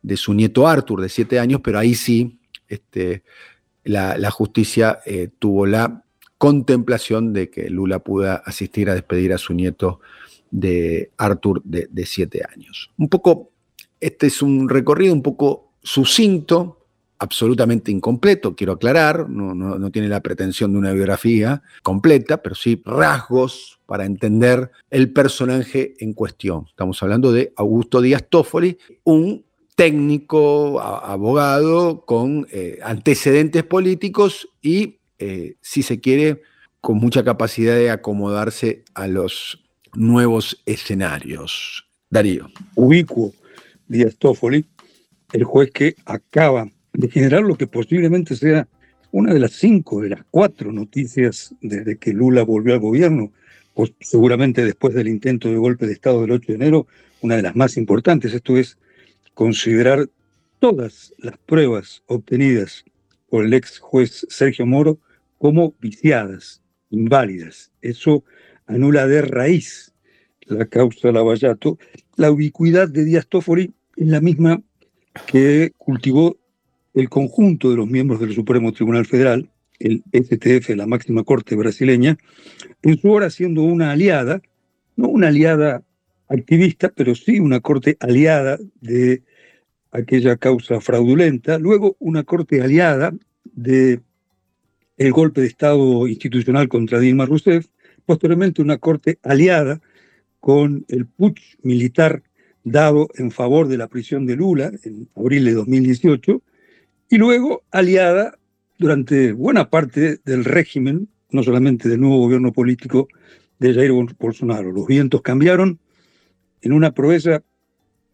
de 0.01 0.17
su 0.17 0.34
nieto 0.34 0.67
Arthur, 0.67 1.01
de 1.01 1.10
siete 1.10 1.39
años, 1.39 1.62
pero 1.63 1.79
ahí 1.79 1.96
sí 1.96 2.39
este, 2.67 3.24
la, 3.84 4.31
justicia 4.31 5.00
eh, 5.05 5.29
tuvo 5.39 5.65
la 5.65 6.03
contemplación 6.38 7.34
de 7.34 7.50
que 7.50 7.70
Lula 7.70 8.00
pueda 8.00 8.36
asistir 8.36 8.89
a 8.89 8.96
despedir 8.96 9.34
a 9.34 9.38
su 9.38 9.53
nieto 9.53 10.00
de 10.50 11.12
Arthur 11.17 11.62
de, 11.63 11.88
de 11.91 12.05
siete 12.05 12.41
años. 12.51 12.91
Un 12.98 13.10
poco, 13.10 13.51
este 14.00 14.27
es 14.27 14.41
un 14.41 14.67
recorrido 14.70 15.13
un 15.13 15.22
poco 15.22 15.72
sucinto, 15.84 16.81
absolutamente 17.22 17.91
incompleto, 17.91 18.55
quiero 18.55 18.74
aclarar, 18.74 19.29
no, 19.29 19.91
tiene 19.91 20.08
la 20.08 20.22
pretensión 20.22 20.72
de 20.72 20.79
una 20.79 20.91
biografía 20.91 21.62
completa, 21.84 22.41
pero 22.41 22.55
sí 22.55 22.81
rasgos 22.84 23.79
para 23.86 24.05
entender 24.05 24.72
el 24.89 25.13
personaje 25.13 25.93
en 26.00 26.13
cuestión. 26.13 26.65
Estamos 26.67 27.01
hablando 27.03 27.31
de 27.31 27.53
Augusto 27.58 28.01
Díaz 28.01 28.25
Toffoli, 28.27 28.79
un 29.03 29.46
técnico, 29.81 30.79
abogado 30.79 32.05
con 32.05 32.45
eh, 32.51 32.77
antecedentes 32.83 33.63
políticos 33.63 34.47
y, 34.61 35.00
eh, 35.17 35.55
si 35.59 35.81
se 35.81 36.00
quiere, 36.00 36.43
con 36.81 36.97
mucha 36.97 37.23
capacidad 37.23 37.73
de 37.73 37.89
acomodarse 37.89 38.83
a 38.93 39.07
los 39.07 39.63
nuevos 39.95 40.61
escenarios. 40.67 41.88
Darío. 42.11 42.51
Ubicuo 42.75 43.33
Díaz 43.88 44.17
Toffoli, 44.17 44.63
el 45.33 45.45
juez 45.45 45.71
que 45.71 45.95
acaba 46.05 46.69
de 46.93 47.09
generar 47.09 47.41
lo 47.41 47.55
que 47.55 47.65
posiblemente 47.65 48.35
sea 48.35 48.67
una 49.11 49.33
de 49.33 49.39
las 49.39 49.53
cinco, 49.53 50.00
de 50.00 50.09
las 50.09 50.21
cuatro 50.29 50.71
noticias 50.71 51.55
desde 51.59 51.97
que 51.97 52.13
Lula 52.13 52.43
volvió 52.43 52.75
al 52.75 52.81
gobierno, 52.81 53.31
seguramente 54.00 54.63
después 54.63 54.93
del 54.93 55.07
intento 55.07 55.50
de 55.50 55.57
golpe 55.57 55.88
de 55.88 55.93
Estado 55.93 56.21
del 56.21 56.33
8 56.33 56.45
de 56.50 56.53
enero, 56.53 56.85
una 57.21 57.35
de 57.35 57.41
las 57.41 57.55
más 57.55 57.77
importantes. 57.77 58.31
Esto 58.31 58.57
es 58.57 58.77
considerar 59.33 60.09
todas 60.59 61.13
las 61.17 61.38
pruebas 61.38 62.03
obtenidas 62.07 62.85
por 63.29 63.45
el 63.45 63.53
ex 63.53 63.79
juez 63.79 64.25
Sergio 64.29 64.65
Moro 64.65 65.00
como 65.38 65.73
viciadas, 65.79 66.61
inválidas. 66.89 67.71
Eso 67.81 68.23
anula 68.67 69.07
de 69.07 69.21
raíz 69.21 69.91
la 70.45 70.65
causa 70.65 71.11
Lavallato. 71.11 71.77
La 72.15 72.31
ubicuidad 72.31 72.89
de 72.89 73.05
Díaz 73.05 73.27
Toffoli 73.27 73.73
es 73.95 74.07
la 74.07 74.21
misma 74.21 74.61
que 75.27 75.71
cultivó 75.77 76.38
el 76.93 77.09
conjunto 77.09 77.69
de 77.69 77.77
los 77.77 77.88
miembros 77.88 78.19
del 78.19 78.33
Supremo 78.33 78.71
Tribunal 78.71 79.05
Federal, 79.05 79.50
el 79.79 80.03
STF, 80.11 80.69
la 80.75 80.85
máxima 80.85 81.23
corte 81.23 81.55
brasileña, 81.55 82.17
en 82.81 83.00
su 83.00 83.09
hora 83.11 83.29
siendo 83.29 83.63
una 83.63 83.91
aliada, 83.91 84.41
no 84.95 85.07
una 85.07 85.29
aliada 85.29 85.83
activista, 86.31 86.91
pero 86.95 87.13
sí 87.15 87.39
una 87.39 87.59
corte 87.59 87.97
aliada 88.00 88.57
de 88.79 89.23
aquella 89.91 90.38
causa 90.38 90.79
fraudulenta, 90.79 91.59
luego 91.59 91.97
una 92.00 92.23
corte 92.23 92.61
aliada 92.61 93.13
de 93.43 94.00
el 94.97 95.11
golpe 95.11 95.41
de 95.41 95.47
Estado 95.47 96.07
institucional 96.07 96.69
contra 96.69 97.00
Dilma 97.00 97.25
Rousseff, 97.25 97.67
posteriormente 98.05 98.61
una 98.61 98.77
corte 98.77 99.19
aliada 99.23 99.81
con 100.39 100.85
el 100.88 101.05
putsch 101.05 101.57
militar 101.63 102.23
dado 102.63 103.09
en 103.15 103.31
favor 103.31 103.67
de 103.67 103.77
la 103.77 103.88
prisión 103.88 104.25
de 104.25 104.35
Lula 104.35 104.71
en 104.83 105.09
abril 105.15 105.45
de 105.45 105.53
2018, 105.53 106.41
y 107.09 107.17
luego 107.17 107.63
aliada 107.71 108.38
durante 108.77 109.33
buena 109.33 109.69
parte 109.69 110.19
del 110.23 110.45
régimen, 110.45 111.09
no 111.31 111.43
solamente 111.43 111.89
del 111.89 112.00
nuevo 112.00 112.19
gobierno 112.19 112.53
político 112.53 113.07
de 113.59 113.73
Jair 113.73 113.91
Bolsonaro. 113.91 114.71
Los 114.71 114.88
vientos 114.88 115.21
cambiaron 115.21 115.79
en 116.62 116.74
una 116.74 116.91
proeza, 116.91 117.44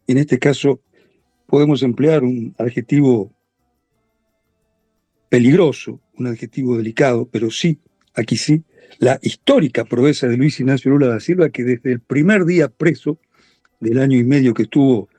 en 0.08 0.18
este 0.18 0.40
caso 0.40 0.82
podemos 1.48 1.84
emplear 1.84 2.24
un 2.24 2.56
adjetivo 2.58 3.34
peligroso, 5.30 6.00
un 6.18 6.28
adjetivo 6.28 6.78
delicado, 6.78 7.28
pero 7.30 7.52
sí, 7.52 7.80
aquí 8.14 8.38
sí, 8.38 8.64
la 9.00 9.20
histórica 9.22 9.86
proeza 9.86 10.28
de 10.28 10.38
Luis 10.38 10.60
Ignacio 10.60 10.92
Lula 10.92 11.08
da 11.08 11.20
Silva, 11.20 11.50
que 11.50 11.64
desde 11.64 11.92
el 11.92 12.00
primer 12.00 12.46
día 12.46 12.70
preso 12.70 13.20
del 13.80 14.00
año 14.00 14.18
y 14.18 14.24
medio 14.24 14.54
que 14.54 14.64
estuvo 14.64 15.10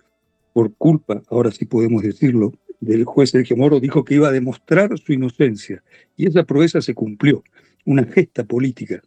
por 0.53 0.75
culpa, 0.75 1.23
ahora 1.29 1.51
sí 1.51 1.67
podemos 1.67 2.03
decirlo, 2.03 2.53
del 2.81 3.05
juez 3.05 3.31
Sergio 3.31 3.57
Moro 3.57 3.81
dijo 3.81 4.05
que 4.05 4.15
iba 4.15 4.29
a 4.29 4.33
demostrar 4.33 4.97
su 4.99 5.13
inocencia 5.13 5.83
y 6.17 6.27
esa 6.27 6.45
proeza 6.45 6.81
se 6.81 6.95
cumplió, 6.95 7.43
una 7.85 8.05
gesta 8.05 8.45
política. 8.45 9.03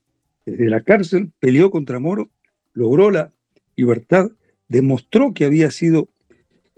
Desde 0.46 0.70
la 0.70 0.82
cárcel 0.82 1.32
peleó 1.40 1.72
contra 1.72 2.00
Moro, 2.00 2.30
logró 2.74 3.12
la 3.12 3.32
libertad, 3.75 4.32
demostró 4.68 5.34
que 5.34 5.46
había 5.46 5.72
sido 5.72 6.10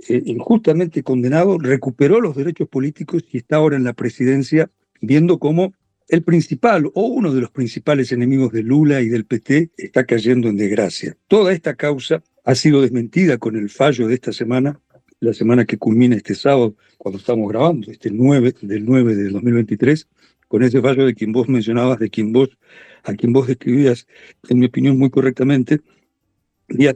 eh, 0.09 0.21
injustamente 0.25 1.03
condenado, 1.03 1.57
recuperó 1.57 2.19
los 2.19 2.35
derechos 2.35 2.67
políticos 2.67 3.23
y 3.31 3.37
está 3.37 3.57
ahora 3.57 3.75
en 3.75 3.83
la 3.83 3.93
presidencia 3.93 4.69
viendo 5.01 5.39
cómo 5.39 5.73
el 6.09 6.23
principal 6.23 6.91
o 6.93 7.05
uno 7.07 7.33
de 7.33 7.41
los 7.41 7.51
principales 7.51 8.11
enemigos 8.11 8.51
de 8.51 8.63
Lula 8.63 9.01
y 9.01 9.09
del 9.09 9.25
PT 9.25 9.71
está 9.77 10.05
cayendo 10.05 10.49
en 10.49 10.57
desgracia. 10.57 11.17
Toda 11.27 11.53
esta 11.53 11.75
causa 11.75 12.23
ha 12.43 12.55
sido 12.55 12.81
desmentida 12.81 13.37
con 13.37 13.55
el 13.55 13.69
fallo 13.69 14.07
de 14.07 14.15
esta 14.15 14.33
semana 14.33 14.79
la 15.23 15.33
semana 15.33 15.65
que 15.65 15.77
culmina 15.77 16.17
este 16.17 16.35
sábado, 16.35 16.75
cuando 16.97 17.17
estamos 17.17 17.47
grabando, 17.49 17.89
este 17.89 18.11
9 18.11 18.55
del 18.61 18.85
9 18.85 19.15
de 19.15 19.29
2023, 19.29 20.07
con 20.49 20.63
ese 20.63 20.81
fallo 20.81 21.05
de 21.05 21.15
quien 21.15 21.31
vos 21.31 21.47
mencionabas, 21.47 21.97
de 21.99 22.09
quien 22.09 22.33
vos, 22.33 22.49
a 23.03 23.13
quien 23.13 23.31
vos 23.31 23.47
describías, 23.47 24.05
en 24.49 24.59
mi 24.59 24.65
opinión, 24.65 24.97
muy 24.97 25.09
correctamente, 25.09 25.79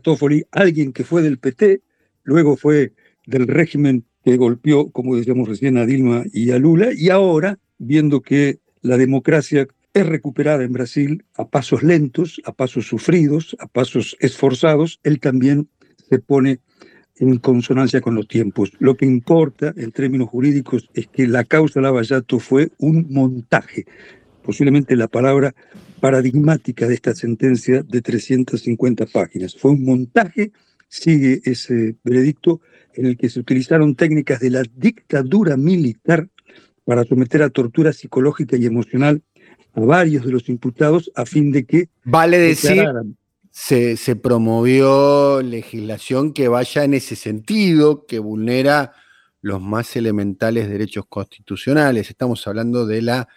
Toffoli, 0.01 0.45
alguien 0.51 0.93
que 0.93 1.03
fue 1.03 1.21
del 1.21 1.37
PT, 1.37 1.81
luego 2.23 2.57
fue 2.57 2.93
del 3.25 3.47
régimen 3.47 4.05
que 4.23 4.37
golpeó, 4.37 4.89
como 4.91 5.15
decíamos 5.15 5.47
recién, 5.47 5.77
a 5.77 5.85
Dilma 5.85 6.23
y 6.33 6.51
a 6.51 6.59
Lula, 6.59 6.89
y 6.95 7.09
ahora, 7.09 7.59
viendo 7.77 8.21
que 8.21 8.59
la 8.81 8.97
democracia 8.97 9.67
es 9.93 10.05
recuperada 10.05 10.63
en 10.63 10.73
Brasil 10.73 11.25
a 11.35 11.47
pasos 11.47 11.83
lentos, 11.83 12.41
a 12.45 12.53
pasos 12.53 12.87
sufridos, 12.87 13.55
a 13.59 13.67
pasos 13.67 14.15
esforzados, 14.19 14.99
él 15.03 15.19
también 15.19 15.69
se 16.09 16.19
pone 16.19 16.59
en 17.19 17.37
consonancia 17.37 18.01
con 18.01 18.15
los 18.15 18.27
tiempos. 18.27 18.71
Lo 18.79 18.95
que 18.95 19.05
importa 19.05 19.73
en 19.75 19.91
términos 19.91 20.29
jurídicos 20.29 20.89
es 20.93 21.07
que 21.07 21.27
la 21.27 21.43
causa 21.43 21.81
Lavallato 21.81 22.39
fue 22.39 22.71
un 22.77 23.07
montaje, 23.09 23.85
posiblemente 24.43 24.95
la 24.95 25.07
palabra 25.07 25.55
paradigmática 25.99 26.87
de 26.87 26.93
esta 26.93 27.15
sentencia 27.15 27.83
de 27.83 28.01
350 28.01 29.05
páginas. 29.07 29.55
Fue 29.55 29.71
un 29.71 29.83
montaje, 29.83 30.51
sigue 30.87 31.41
ese 31.45 31.95
veredicto, 32.03 32.61
en 32.93 33.05
el 33.05 33.17
que 33.17 33.29
se 33.29 33.39
utilizaron 33.39 33.95
técnicas 33.95 34.39
de 34.39 34.49
la 34.49 34.63
dictadura 34.75 35.55
militar 35.55 36.29
para 36.85 37.03
someter 37.03 37.43
a 37.43 37.49
tortura 37.49 37.93
psicológica 37.93 38.57
y 38.57 38.65
emocional 38.65 39.21
a 39.73 39.81
varios 39.81 40.25
de 40.25 40.31
los 40.31 40.49
imputados 40.49 41.11
a 41.15 41.25
fin 41.25 41.51
de 41.51 41.65
que... 41.65 41.89
Vale 42.03 42.39
decir, 42.39 42.83
se, 43.51 44.15
promovió 44.15 45.41
legislación 45.41 46.33
que 46.33 46.47
vaya 46.47 46.83
en 46.83 46.93
ese 46.93 47.15
sentido, 47.15 48.05
que 48.05 48.19
vulnera 48.19 48.93
los 49.41 49.61
más 49.61 49.95
elementales 49.95 50.69
derechos 50.69 51.05
constitucionales. 51.07 52.09
Estamos 52.09 52.45
hablando 52.47 52.85
de 52.85 53.01
la 53.01 53.27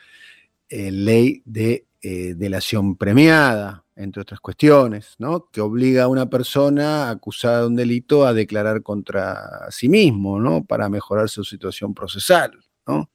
eh, 0.69 0.91
ley 0.91 1.43
de 1.45 1.87
eh, 2.03 2.35
delación 2.37 2.97
premiada, 2.97 3.85
entre 3.97 4.23
otras 4.23 4.41
cuestiones, 4.41 5.17
¿no? 5.19 5.49
que 5.53 5.61
obliga 5.61 6.05
a 6.05 6.09
una 6.09 6.31
persona 6.31 7.11
acusada 7.11 7.61
de 7.61 7.67
un 7.67 7.77
delito 7.77 8.27
a 8.27 8.33
declarar 8.33 8.83
contra 8.83 9.71
sí 9.71 9.89
mismo, 9.89 10.41
¿no? 10.41 10.65
para 10.65 10.89
mejorar 10.89 11.29
su 11.29 11.45
situación 11.45 11.93
procesal 11.95 12.53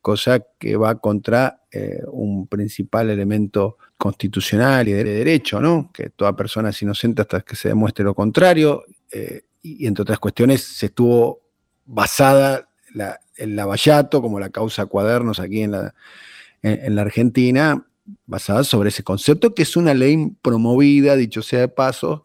cosa 0.01 0.39
que 0.57 0.75
va 0.77 0.95
contra 0.95 1.61
eh, 1.71 2.01
un 2.11 2.47
principal 2.47 3.09
elemento 3.09 3.77
constitucional 3.97 4.87
y 4.87 4.93
de 4.93 5.03
derecho, 5.03 5.59
¿no? 5.59 5.91
que 5.93 6.09
toda 6.09 6.35
persona 6.35 6.69
es 6.69 6.81
inocente 6.81 7.21
hasta 7.21 7.41
que 7.41 7.55
se 7.55 7.69
demuestre 7.69 8.05
lo 8.05 8.13
contrario, 8.13 8.83
eh, 9.11 9.43
y, 9.61 9.87
entre 9.87 10.03
otras 10.03 10.19
cuestiones 10.19 10.63
se 10.63 10.87
estuvo 10.87 11.41
basada 11.85 12.69
la, 12.93 13.19
el 13.35 13.55
Lavallato, 13.55 14.21
como 14.21 14.39
la 14.39 14.49
causa 14.49 14.85
Cuadernos 14.85 15.39
aquí 15.39 15.61
en 15.61 15.71
la 16.95 17.01
Argentina, 17.01 17.85
basada 18.25 18.63
sobre 18.63 18.89
ese 18.89 19.03
concepto, 19.03 19.53
que 19.53 19.63
es 19.63 19.75
una 19.75 19.93
ley 19.93 20.31
promovida, 20.41 21.15
dicho 21.15 21.41
sea 21.41 21.61
de 21.61 21.67
paso, 21.67 22.23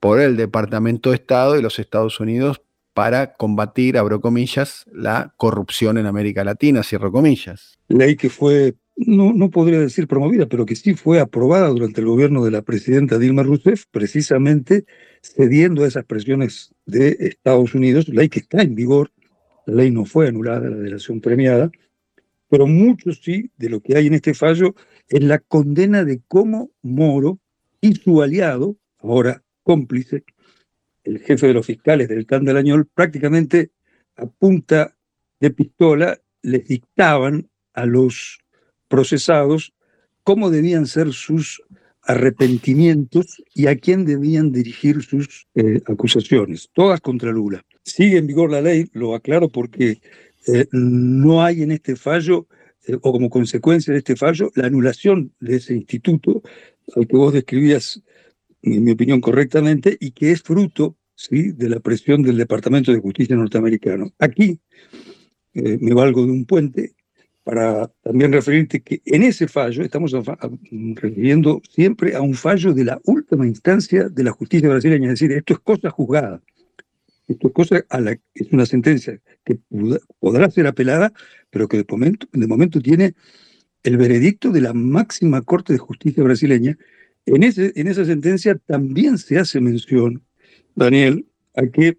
por 0.00 0.20
el 0.20 0.36
Departamento 0.36 1.10
de 1.10 1.16
Estado 1.16 1.54
de 1.54 1.62
los 1.62 1.78
Estados 1.78 2.20
Unidos 2.20 2.60
para 2.94 3.34
combatir, 3.34 3.98
abro 3.98 4.20
comillas, 4.20 4.86
la 4.92 5.34
corrupción 5.36 5.98
en 5.98 6.06
América 6.06 6.44
Latina, 6.44 6.82
cierro 6.82 7.10
comillas. 7.10 7.76
Ley 7.88 8.16
que 8.16 8.30
fue, 8.30 8.74
no, 8.96 9.32
no 9.32 9.50
podría 9.50 9.80
decir 9.80 10.06
promovida, 10.06 10.46
pero 10.46 10.64
que 10.64 10.76
sí 10.76 10.94
fue 10.94 11.20
aprobada 11.20 11.68
durante 11.68 12.00
el 12.00 12.06
gobierno 12.06 12.44
de 12.44 12.52
la 12.52 12.62
presidenta 12.62 13.18
Dilma 13.18 13.42
Rousseff, 13.42 13.84
precisamente 13.90 14.86
cediendo 15.22 15.82
a 15.82 15.88
esas 15.88 16.04
presiones 16.04 16.72
de 16.86 17.16
Estados 17.18 17.74
Unidos, 17.74 18.08
ley 18.08 18.28
que 18.28 18.40
está 18.40 18.62
en 18.62 18.74
vigor, 18.74 19.10
la 19.66 19.74
ley 19.74 19.90
no 19.90 20.04
fue 20.04 20.28
anulada, 20.28 20.68
la 20.68 20.76
delación 20.76 21.20
premiada, 21.20 21.70
pero 22.48 22.66
mucho 22.66 23.12
sí 23.12 23.50
de 23.56 23.70
lo 23.70 23.80
que 23.80 23.96
hay 23.96 24.06
en 24.06 24.14
este 24.14 24.34
fallo 24.34 24.74
es 25.08 25.22
la 25.22 25.38
condena 25.38 26.04
de 26.04 26.22
cómo 26.26 26.70
Moro 26.82 27.38
y 27.80 27.94
su 27.94 28.22
aliado, 28.22 28.76
ahora 28.98 29.42
cómplice, 29.62 30.24
el 31.04 31.18
jefe 31.20 31.48
de 31.48 31.54
los 31.54 31.66
fiscales 31.66 32.08
del 32.08 32.26
TAN 32.26 32.44
del 32.44 32.56
Añol, 32.56 32.86
prácticamente 32.86 33.70
a 34.16 34.26
punta 34.26 34.96
de 35.40 35.50
pistola 35.50 36.18
les 36.42 36.66
dictaban 36.66 37.48
a 37.74 37.86
los 37.86 38.38
procesados 38.88 39.72
cómo 40.22 40.50
debían 40.50 40.86
ser 40.86 41.12
sus 41.12 41.62
arrepentimientos 42.02 43.42
y 43.54 43.66
a 43.66 43.76
quién 43.76 44.04
debían 44.04 44.52
dirigir 44.52 45.02
sus 45.02 45.46
eh, 45.54 45.80
acusaciones, 45.86 46.68
todas 46.72 47.00
contra 47.00 47.32
Lula. 47.32 47.64
Sigue 47.82 48.18
en 48.18 48.26
vigor 48.26 48.50
la 48.50 48.60
ley, 48.60 48.88
lo 48.92 49.14
aclaro 49.14 49.48
porque 49.48 50.00
eh, 50.46 50.66
no 50.72 51.42
hay 51.42 51.62
en 51.62 51.72
este 51.72 51.96
fallo, 51.96 52.46
eh, 52.86 52.96
o 53.00 53.12
como 53.12 53.30
consecuencia 53.30 53.92
de 53.92 53.98
este 53.98 54.16
fallo, 54.16 54.50
la 54.54 54.66
anulación 54.66 55.32
de 55.40 55.56
ese 55.56 55.74
instituto 55.74 56.42
al 56.96 57.06
que 57.06 57.16
vos 57.16 57.32
describías, 57.32 58.02
en 58.62 58.84
mi 58.84 58.92
opinión, 58.92 59.20
correctamente, 59.20 59.96
y 60.00 60.10
que 60.12 60.32
es 60.32 60.42
fruto 60.42 60.96
¿sí? 61.14 61.52
de 61.52 61.68
la 61.68 61.80
presión 61.80 62.22
del 62.22 62.36
Departamento 62.36 62.92
de 62.92 63.00
Justicia 63.00 63.36
norteamericano. 63.36 64.12
Aquí 64.18 64.60
me 65.54 65.94
valgo 65.94 66.26
de 66.26 66.32
un 66.32 66.44
puente 66.46 66.94
para 67.44 67.88
también 68.02 68.32
referirte 68.32 68.80
que 68.80 69.02
en 69.04 69.22
ese 69.22 69.46
fallo 69.46 69.84
estamos 69.84 70.16
refiriendo 70.94 71.60
siempre 71.70 72.16
a 72.16 72.22
un 72.22 72.34
fallo 72.34 72.72
de 72.72 72.84
la 72.84 72.98
última 73.04 73.46
instancia 73.46 74.08
de 74.08 74.24
la 74.24 74.32
justicia 74.32 74.68
brasileña, 74.70 75.12
es 75.12 75.20
decir, 75.20 75.32
esto 75.32 75.52
es 75.52 75.60
cosa 75.60 75.90
juzgada. 75.90 76.42
Esto 77.26 77.48
es 77.48 77.54
cosa 77.54 77.84
a 77.88 78.00
la 78.00 78.12
es 78.34 78.52
una 78.52 78.66
sentencia 78.66 79.20
que 79.44 79.58
podrá 80.18 80.50
ser 80.50 80.66
apelada, 80.66 81.12
pero 81.50 81.68
que 81.68 81.78
de 81.78 81.86
momento, 81.88 82.28
de 82.32 82.46
momento 82.46 82.80
tiene 82.80 83.14
el 83.82 83.96
veredicto 83.96 84.50
de 84.50 84.60
la 84.60 84.72
máxima 84.72 85.42
Corte 85.42 85.72
de 85.72 85.78
Justicia 85.78 86.22
brasileña. 86.22 86.76
En, 87.26 87.42
ese, 87.42 87.72
en 87.76 87.86
esa 87.88 88.04
sentencia 88.04 88.56
también 88.66 89.18
se 89.18 89.38
hace 89.38 89.60
mención, 89.60 90.22
Daniel, 90.74 91.26
a 91.54 91.66
que 91.66 91.98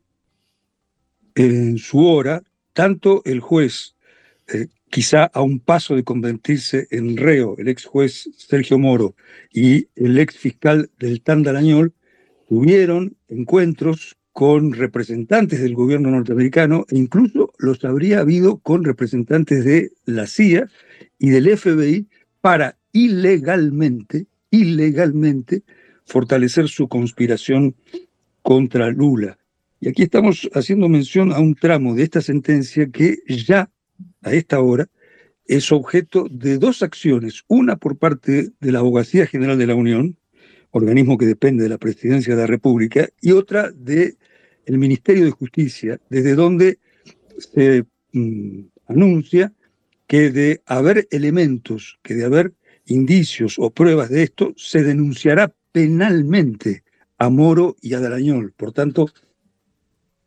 en 1.36 1.78
su 1.78 2.06
hora, 2.06 2.44
tanto 2.74 3.22
el 3.26 3.40
juez 3.40 3.96
eh, 4.48 4.68
quizá 4.90 5.26
a 5.26 5.42
un 5.42 5.60
paso 5.60 5.96
de 5.96 6.04
convertirse 6.04 6.88
en 6.92 7.18
reo, 7.18 7.56
el 7.58 7.68
ex 7.68 7.86
juez 7.86 8.30
Sergio 8.38 8.78
Moro 8.78 9.16
y 9.52 9.88
el 9.96 10.18
ex 10.20 10.38
fiscal 10.38 10.90
del 11.00 11.22
Tandarañol 11.22 11.94
tuvieron 12.48 13.18
encuentros 13.28 14.18
con 14.36 14.74
representantes 14.74 15.62
del 15.62 15.76
gobierno 15.76 16.12
norteamericano 16.12 16.86
e 16.90 16.98
incluso 16.98 17.54
los 17.58 17.86
habría 17.86 18.20
habido 18.20 18.58
con 18.58 18.84
representantes 18.84 19.64
de 19.64 19.94
la 20.04 20.28
CIA 20.28 20.68
y 21.18 21.30
del 21.30 21.58
FBI 21.58 22.10
para 22.42 22.78
ilegalmente, 22.92 24.26
ilegalmente 24.52 25.64
fortalecer 26.04 26.68
su 26.68 26.90
conspiración 26.90 27.76
contra 28.42 28.90
Lula. 28.90 29.38
Y 29.80 29.88
aquí 29.88 30.04
estamos 30.04 30.50
haciendo 30.54 30.90
mención 30.90 31.32
a 31.32 31.40
un 31.40 31.56
tramo 31.56 31.96
de 31.96 32.04
esta 32.04 32.20
sentencia 32.20 32.90
que 32.92 33.20
ya 33.30 33.72
a 34.22 34.34
esta 34.34 34.60
hora 34.60 34.90
es 35.46 35.72
objeto 35.72 36.28
de 36.30 36.58
dos 36.58 36.84
acciones, 36.84 37.46
una 37.48 37.78
por 37.78 37.98
parte 37.98 38.52
de 38.60 38.72
la 38.74 38.80
Abogacía 38.80 39.28
General 39.28 39.58
de 39.58 39.68
la 39.68 39.76
Unión, 39.76 40.18
organismo 40.72 41.18
que 41.18 41.26
depende 41.26 41.64
de 41.64 41.70
la 41.70 41.78
Presidencia 41.78 42.36
de 42.36 42.42
la 42.42 42.48
República, 42.48 43.08
y 43.22 43.32
otra 43.32 43.72
del 43.72 44.18
el 44.66 44.78
Ministerio 44.78 45.26
de 45.26 45.32
Justicia, 45.32 46.00
desde 46.10 46.36
donde 46.36 46.80
se 47.38 47.86
mm, 48.12 48.62
anuncia 48.88 49.54
que 50.08 50.32
de 50.32 50.62
haber 50.66 51.08
elementos, 51.12 52.00
que 52.04 52.14
de 52.14 52.26
haber 52.26 52.54
indicios 52.86 53.56
o 53.58 53.72
pruebas 53.72 54.10
de 54.10 54.24
esto, 54.24 54.54
se 54.56 54.84
denunciará 54.84 55.54
penalmente 55.72 56.84
a 57.18 57.30
Moro 57.30 57.76
y 57.82 57.94
a 57.94 58.00
Darañol. 58.00 58.54
Por 58.56 58.72
tanto, 58.72 59.10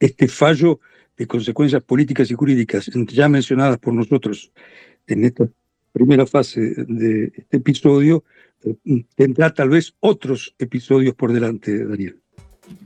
este 0.00 0.28
fallo 0.28 0.80
de 1.16 1.26
consecuencias 1.26 1.82
políticas 1.82 2.30
y 2.30 2.34
jurídicas 2.34 2.90
ya 3.08 3.28
mencionadas 3.28 3.78
por 3.78 3.94
nosotros 3.94 4.52
en 5.06 5.24
esta 5.24 5.48
primera 5.92 6.26
fase 6.26 6.60
de 6.60 7.32
este 7.34 7.56
episodio, 7.56 8.24
eh, 8.64 9.04
tendrá 9.16 9.52
tal 9.52 9.70
vez 9.70 9.94
otros 10.00 10.54
episodios 10.58 11.14
por 11.14 11.32
delante, 11.32 11.84
Daniel. 11.84 12.20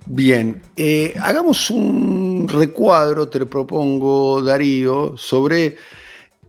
Bien, 0.06 0.60
eh, 0.76 1.14
hagamos 1.20 1.70
un 1.70 2.48
recuadro, 2.48 3.28
te 3.28 3.38
lo 3.38 3.48
propongo, 3.48 4.42
Darío, 4.42 5.16
sobre 5.16 5.76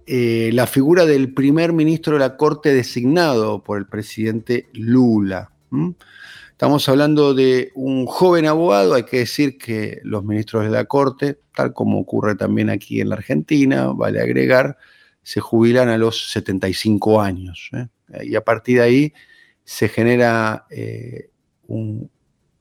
eh, 0.08 0.50
la 0.54 0.66
figura 0.66 1.06
del 1.06 1.34
primer 1.34 1.72
ministro 1.72 2.14
de 2.14 2.20
la 2.20 2.36
Corte 2.36 2.74
designado 2.74 3.64
por 3.64 3.78
el 3.78 3.86
presidente 3.86 4.68
Lula. 4.74 5.52
Estamos 6.52 6.90
hablando 6.90 7.34
de 7.34 7.72
un 7.76 8.06
joven 8.08 8.48
abogado, 8.48 8.96
hay 8.96 9.04
que 9.04 9.20
decir 9.20 9.58
que 9.58 10.00
los 10.04 10.24
ministros 10.24 10.64
de 10.64 10.72
la 10.72 10.86
Corte, 10.86 11.40
tal 11.56 11.74
como 11.74 12.00
ocurre 12.00 12.36
también 12.36 12.70
aquí 12.70 13.02
en 13.02 13.10
la 13.10 13.16
Argentina, 13.16 13.88
vale 13.94 14.20
agregar, 14.20 14.78
se 15.22 15.40
jubilan 15.40 15.90
a 15.90 15.98
los 15.98 16.32
75 16.32 17.22
años. 17.22 17.70
¿eh? 17.74 17.88
Y 18.24 18.36
a 18.36 18.44
partir 18.44 18.78
de 18.78 18.84
ahí 18.84 19.14
se 19.64 19.90
genera 19.90 20.66
eh, 20.70 21.30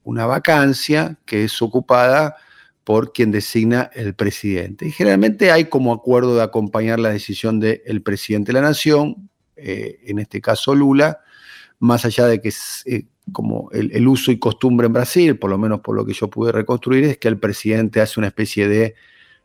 una 0.05 0.27
vacancia 0.27 1.19
que 1.25 1.45
es 1.45 1.63
ocupada 1.63 2.37
por 2.85 3.13
quien 3.13 3.31
designa 3.31 3.91
el 3.95 4.15
presidente. 4.15 4.87
Y 4.87 4.91
generalmente 4.91 5.53
hay 5.53 5.67
como 5.67 5.93
acuerdo 5.93 6.37
de 6.37 6.43
acompañar 6.43 6.99
la 6.99 7.11
decisión 7.11 7.61
del 7.61 8.03
presidente 8.03 8.53
de 8.53 8.61
la 8.61 8.69
nación, 8.69 9.31
eh, 9.57 10.01
en 10.05 10.19
este 10.19 10.41
caso 10.41 10.75
Lula, 10.75 11.21
más 11.79 12.05
allá 12.05 12.27
de 12.27 12.41
que 12.41 12.53
como 13.31 13.71
el, 13.73 14.07
uso 14.09 14.33
y 14.33 14.39
costumbre 14.39 14.87
en 14.87 14.93
Brasil, 14.93 15.39
por 15.39 15.51
lo 15.51 15.59
menos 15.59 15.81
por 15.81 15.95
lo 15.95 16.05
que 16.05 16.13
yo 16.13 16.29
pude 16.29 16.51
reconstruir, 16.51 17.05
es 17.05 17.19
que 17.19 17.29
el 17.29 17.39
presidente 17.39 18.01
hace 18.01 18.19
una 18.19 18.29
especie 18.29 18.67
de 18.67 18.95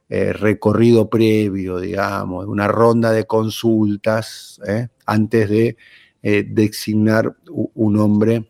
eh, 0.10 0.34
recorrido 0.34 1.10
previo, 1.10 1.80
digamos, 1.80 2.48
una 2.48 2.67
ronda 2.67 3.12
de 3.12 3.26
consultas 3.26 4.60
eh, 4.67 4.88
antes 5.06 5.50
de 5.50 5.78
eh, 6.24 6.46
designar 6.48 7.36
un 7.50 8.00
hombre 8.00 8.48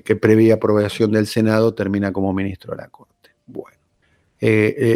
que 0.00 0.16
previa 0.16 0.54
aprobación 0.54 1.12
del 1.12 1.26
Senado 1.26 1.74
termina 1.74 2.12
como 2.12 2.32
ministro 2.32 2.72
de 2.72 2.82
la 2.82 2.88
Corte. 2.88 3.30
Bueno, 3.46 3.76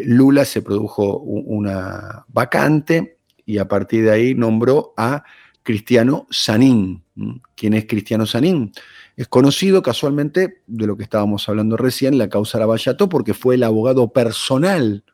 Lula 0.05 0.45
se 0.45 0.63
produjo 0.63 1.19
una 1.19 2.25
vacante 2.29 3.19
y 3.45 3.59
a 3.59 3.69
partir 3.69 4.05
de 4.05 4.11
ahí 4.11 4.35
nombró 4.35 4.95
a 4.97 5.25
Cristiano 5.63 6.27
Sanín. 6.31 7.05
¿Quién 7.55 7.75
es 7.75 7.87
Cristiano 7.87 8.27
Sanín? 8.27 8.73
Es 9.17 9.29
conocido 9.29 9.83
casualmente 9.83 10.63
de 10.67 10.87
lo 10.87 10.97
que 10.97 11.03
estábamos 11.03 11.49
hablando 11.49 11.77
recién, 11.77 12.19
la 12.19 12.29
causa 12.29 12.59
Lavallato, 12.59 13.09
porque 13.09 13.35
fue 13.35 13.55
el 13.57 13.63
abogado 13.63 14.13
personal 14.13 15.05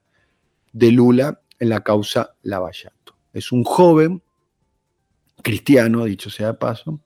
de 0.72 0.90
Lula 0.92 1.40
en 1.58 1.68
la 1.68 1.82
causa 1.82 2.34
Lavallato. 2.42 3.16
Es 3.32 3.52
un 3.52 3.64
joven 3.64 4.22
cristiano, 5.42 6.04
dicho 6.04 6.30
sea 6.30 6.48
de 6.48 6.54
paso, 6.54 7.00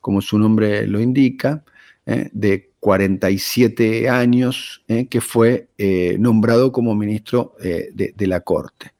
como 0.00 0.20
su 0.20 0.38
nombre 0.38 0.86
lo 0.86 1.00
indica, 1.00 1.64
¿eh? 2.08 2.30
de 2.32 2.72
47 2.80 4.08
años, 4.08 4.82
¿eh? 4.88 5.08
que 5.08 5.20
fue 5.20 5.68
eh, 5.76 6.16
nombrado 6.18 6.72
como 6.72 6.94
ministro 6.94 7.54
de, 7.60 8.26
la 8.26 8.40
Corte. 8.40 8.94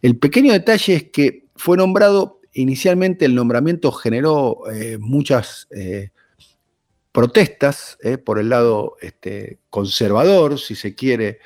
El 0.00 0.18
pequeño 0.18 0.52
detalle 0.52 0.94
es 0.94 1.04
que 1.10 1.44
fue 1.54 1.76
nombrado, 1.76 2.40
inicialmente 2.54 3.26
el 3.26 3.34
nombramiento 3.34 3.92
generó 3.92 4.62
muchas 5.00 5.68
protestas 7.12 7.98
por 8.24 8.38
el 8.38 8.48
lado 8.48 8.96
este, 9.00 9.58
conservador, 9.70 10.58
si 10.58 10.74
se 10.74 10.94
quiere, 10.94 11.40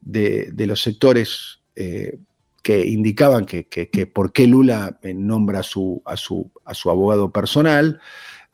de, 0.00 0.52
los 0.66 0.82
sectores 0.82 1.60
que 1.74 2.86
indicaban 2.86 3.44
que, 3.44 4.10
por 4.12 4.32
qué 4.32 4.46
Lula 4.46 4.98
nombra 5.02 5.60
a 5.60 5.62
su, 5.62 6.02
a, 6.06 6.16
su, 6.16 6.50
a 6.64 6.74
su 6.74 6.90
abogado 6.90 7.30
personal. 7.30 8.00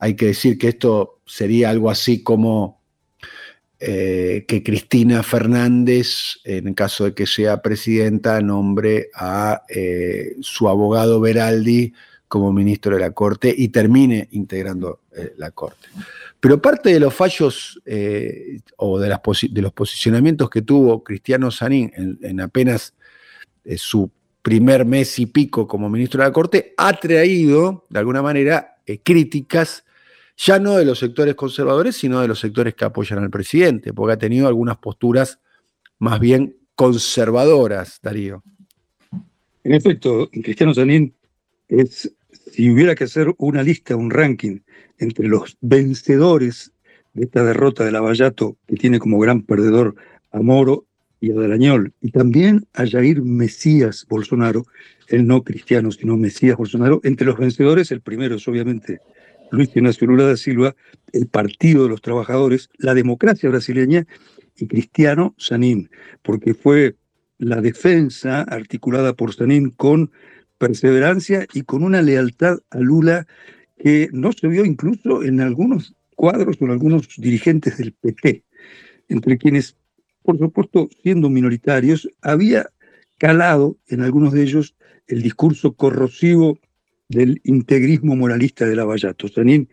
Hay 0.03 0.15
que 0.15 0.27
decir 0.27 0.57
que 0.57 0.69
esto 0.69 1.21
sería 1.25 1.69
algo 1.69 1.89
así 1.89 2.23
como 2.23 2.81
que 3.79 4.63
Cristina 4.65 5.23
Fernández, 5.23 6.39
en 6.45 6.73
caso 6.73 7.03
de 7.03 7.13
que 7.13 7.27
sea 7.27 7.61
presidenta, 7.61 8.39
nombre 8.39 9.09
a 9.13 9.63
su 10.39 10.69
abogado 10.69 11.19
Beraldi 11.19 11.91
como 12.29 12.53
ministro 12.53 12.95
de 12.95 13.01
la 13.01 13.11
Corte 13.11 13.53
y 13.55 13.67
termine 13.67 14.29
integrando 14.31 15.01
la 15.35 15.51
Corte. 15.51 15.89
Pero 16.43 16.61
parte 16.61 16.89
de 16.89 16.99
los 16.99 17.13
fallos 17.13 17.81
eh, 17.85 18.59
o 18.75 18.99
de, 18.99 19.07
los 19.07 19.71
posicionamientos 19.71 20.49
que 20.49 20.61
tuvo 20.61 21.01
Cristiano 21.01 21.49
Sanín 21.51 21.89
en, 21.95 22.41
apenas 22.41 22.93
eh, 23.63 23.77
su 23.77 24.11
primer 24.41 24.83
mes 24.83 25.19
y 25.19 25.25
pico 25.25 25.65
como 25.65 25.89
ministro 25.89 26.21
de 26.21 26.27
la 26.27 26.33
Corte 26.33 26.73
ha 26.75 26.99
traído, 26.99 27.85
de 27.89 27.97
alguna 27.97 28.21
manera, 28.21 28.75
eh, 28.85 28.99
críticas 29.01 29.85
ya 30.37 30.59
no 30.59 30.77
de 30.77 30.85
los 30.85 30.99
sectores 30.99 31.35
conservadores, 31.35 31.95
sino 31.95 32.21
de 32.21 32.27
los 32.27 32.39
sectores 32.39 32.75
que 32.75 32.85
apoyan 32.85 33.19
al 33.19 33.29
presidente, 33.29 33.93
porque 33.93 34.13
ha 34.13 34.17
tenido 34.17 34.47
algunas 34.47 34.77
posturas 34.77 35.39
más 35.99 36.19
bien 36.19 36.57
conservadoras, 36.75 37.99
Darío. 38.01 38.43
En 39.63 39.73
efecto, 39.73 40.29
Cristiano 40.31 40.73
Sanín 40.73 41.13
es 41.69 42.13
si 42.51 42.69
hubiera 42.69 42.95
que 42.95 43.05
hacer 43.05 43.33
una 43.37 43.63
lista, 43.63 43.95
un 43.95 44.11
ranking 44.11 44.59
entre 44.97 45.27
los 45.27 45.57
vencedores 45.61 46.71
de 47.13 47.25
esta 47.25 47.43
derrota 47.43 47.85
de 47.85 47.91
Lavallato, 47.91 48.57
que 48.67 48.75
tiene 48.75 48.99
como 48.99 49.19
gran 49.19 49.43
perdedor 49.43 49.95
a 50.31 50.41
Moro 50.41 50.85
y 51.21 51.31
a 51.31 51.35
Darañol, 51.35 51.93
y 52.01 52.11
también 52.11 52.67
a 52.73 52.85
Jair 52.87 53.21
Mesías 53.21 54.05
Bolsonaro, 54.09 54.65
el 55.07 55.25
no 55.25 55.43
cristiano, 55.43 55.91
sino 55.91 56.17
Mesías 56.17 56.57
Bolsonaro, 56.57 56.99
entre 57.03 57.25
los 57.27 57.37
vencedores 57.37 57.91
el 57.91 58.01
primero 58.01 58.35
es 58.35 58.47
obviamente 58.47 58.99
Luis 59.53 59.69
Ignacio 59.75 60.07
Lula 60.07 60.25
da 60.25 60.35
Silva, 60.35 60.75
el 61.11 61.27
Partido 61.27 61.83
de 61.83 61.89
los 61.89 62.01
Trabajadores, 62.01 62.69
la 62.79 62.95
democracia 62.95 63.49
brasileña 63.49 64.07
y 64.57 64.65
Cristiano 64.65 65.35
Sanín, 65.37 65.91
porque 66.23 66.55
fue 66.55 66.95
la 67.37 67.61
defensa 67.61 68.41
articulada 68.41 69.13
por 69.13 69.35
Sanín 69.35 69.69
con 69.69 70.11
perseverancia 70.57 71.45
y 71.53 71.61
con 71.61 71.83
una 71.83 72.01
lealtad 72.01 72.57
a 72.71 72.79
Lula 72.79 73.27
que 73.77 74.09
no 74.11 74.31
se 74.31 74.47
vio 74.47 74.65
incluso 74.65 75.21
en 75.21 75.39
algunos 75.39 75.93
cuadros 76.15 76.57
o 76.59 76.65
en 76.65 76.71
algunos 76.71 77.09
dirigentes 77.17 77.77
del 77.77 77.93
PT, 77.93 78.43
entre 79.09 79.37
quienes, 79.37 79.77
por 80.23 80.39
supuesto, 80.39 80.89
siendo 81.03 81.29
minoritarios, 81.29 82.09
había 82.23 82.71
calado 83.19 83.77
en 83.87 84.01
algunos 84.01 84.33
de 84.33 84.41
ellos 84.41 84.75
el 85.05 85.21
discurso 85.21 85.73
corrosivo 85.73 86.57
del 87.09 87.41
integrismo 87.43 88.15
moralista 88.15 88.65
de 88.65 88.75
Lavallato. 88.75 89.27
Sanín, 89.27 89.69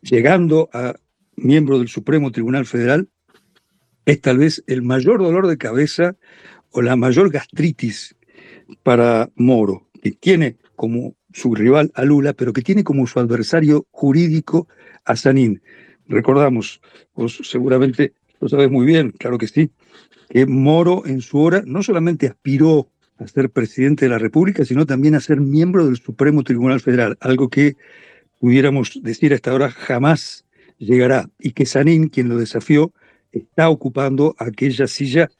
llegando 0.00 0.68
a 0.72 0.94
miembro 1.36 1.78
del 1.78 1.88
Supremo 1.88 2.30
Tribunal 2.30 2.66
Federal, 2.66 3.08
es 4.04 4.20
tal 4.20 4.38
vez 4.38 4.64
el 4.66 4.82
mayor 4.82 5.22
dolor 5.22 5.46
de 5.46 5.58
cabeza 5.58 6.16
o 6.70 6.82
la 6.82 6.96
mayor 6.96 7.30
gastritis 7.30 8.16
para 8.82 9.30
Moro, 9.36 9.88
que 10.02 10.12
tiene 10.12 10.56
como 10.74 11.14
su 11.32 11.54
rival 11.54 11.92
a 11.94 12.04
Lula, 12.04 12.32
pero 12.32 12.52
que 12.52 12.62
tiene 12.62 12.84
como 12.84 13.06
su 13.06 13.20
adversario 13.20 13.86
jurídico 13.90 14.68
a 15.04 15.16
Sanín. 15.16 15.62
Recordamos, 16.06 16.80
vos 17.14 17.40
seguramente 17.44 18.14
lo 18.40 18.48
sabes 18.48 18.70
muy 18.70 18.84
bien, 18.84 19.12
claro 19.12 19.38
que 19.38 19.46
sí, 19.46 19.70
que 20.28 20.46
Moro 20.46 21.06
en 21.06 21.20
su 21.20 21.38
hora 21.38 21.62
no 21.64 21.82
solamente 21.82 22.26
aspiró 22.26 22.91
a 23.22 23.28
ser 23.28 23.50
presidente 23.50 24.04
de 24.04 24.10
la 24.10 24.18
República, 24.18 24.64
sino 24.64 24.86
también 24.86 25.14
a 25.14 25.20
ser 25.20 25.40
miembro 25.40 25.86
del 25.86 25.96
Supremo 25.96 26.42
Tribunal 26.42 26.80
Federal, 26.80 27.16
algo 27.20 27.48
que 27.48 27.76
pudiéramos 28.38 29.00
decir 29.02 29.32
hasta 29.32 29.52
ahora 29.52 29.70
jamás 29.70 30.44
llegará, 30.78 31.30
y 31.38 31.52
que 31.52 31.64
Sanín, 31.64 32.08
quien 32.08 32.28
lo 32.28 32.36
desafió, 32.36 32.92
está 33.30 33.68
ocupando 33.68 34.34
aquella 34.38 34.86
silla 34.86 35.30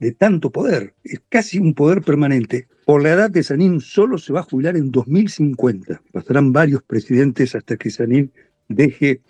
de 0.00 0.12
tanto 0.12 0.50
poder, 0.50 0.94
es 1.04 1.20
casi 1.28 1.58
un 1.60 1.74
poder 1.74 2.02
permanente. 2.02 2.66
Por 2.84 3.04
la 3.04 3.12
edad 3.12 3.30
de 3.30 3.44
Sanín 3.44 3.80
solo 3.80 4.18
se 4.18 4.32
va 4.32 4.40
a 4.40 4.42
jubilar 4.42 4.76
en 4.76 4.90
2050. 4.90 6.02
Pasarán 6.12 6.52
varios 6.52 6.82
presidentes 6.82 7.54
hasta 7.54 7.76
que 7.76 7.90
Sanín 7.90 8.32
deje 8.68 9.20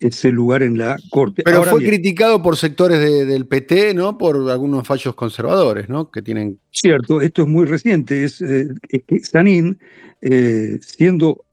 ese 0.00 0.30
lugar 0.32 0.62
en 0.62 0.78
la 0.78 0.96
corte. 1.10 1.42
Pero 1.44 1.62
fue 1.64 1.84
criticado 1.84 2.42
por 2.42 2.56
sectores 2.56 2.98
del 2.98 3.46
PT, 3.46 3.94
¿no? 3.94 4.16
Por 4.16 4.50
algunos 4.50 4.86
fallos 4.86 5.14
conservadores, 5.14 5.88
¿no? 5.88 6.10
Que 6.10 6.22
tienen. 6.22 6.58
Cierto, 6.70 7.20
esto 7.20 7.42
es 7.42 7.48
muy 7.48 7.66
reciente. 7.66 8.24
Es, 8.24 8.40
eh, 8.40 8.68
que 9.06 9.20
Sanín, 9.20 9.78
eh, 10.22 10.78
siendo 10.80 11.44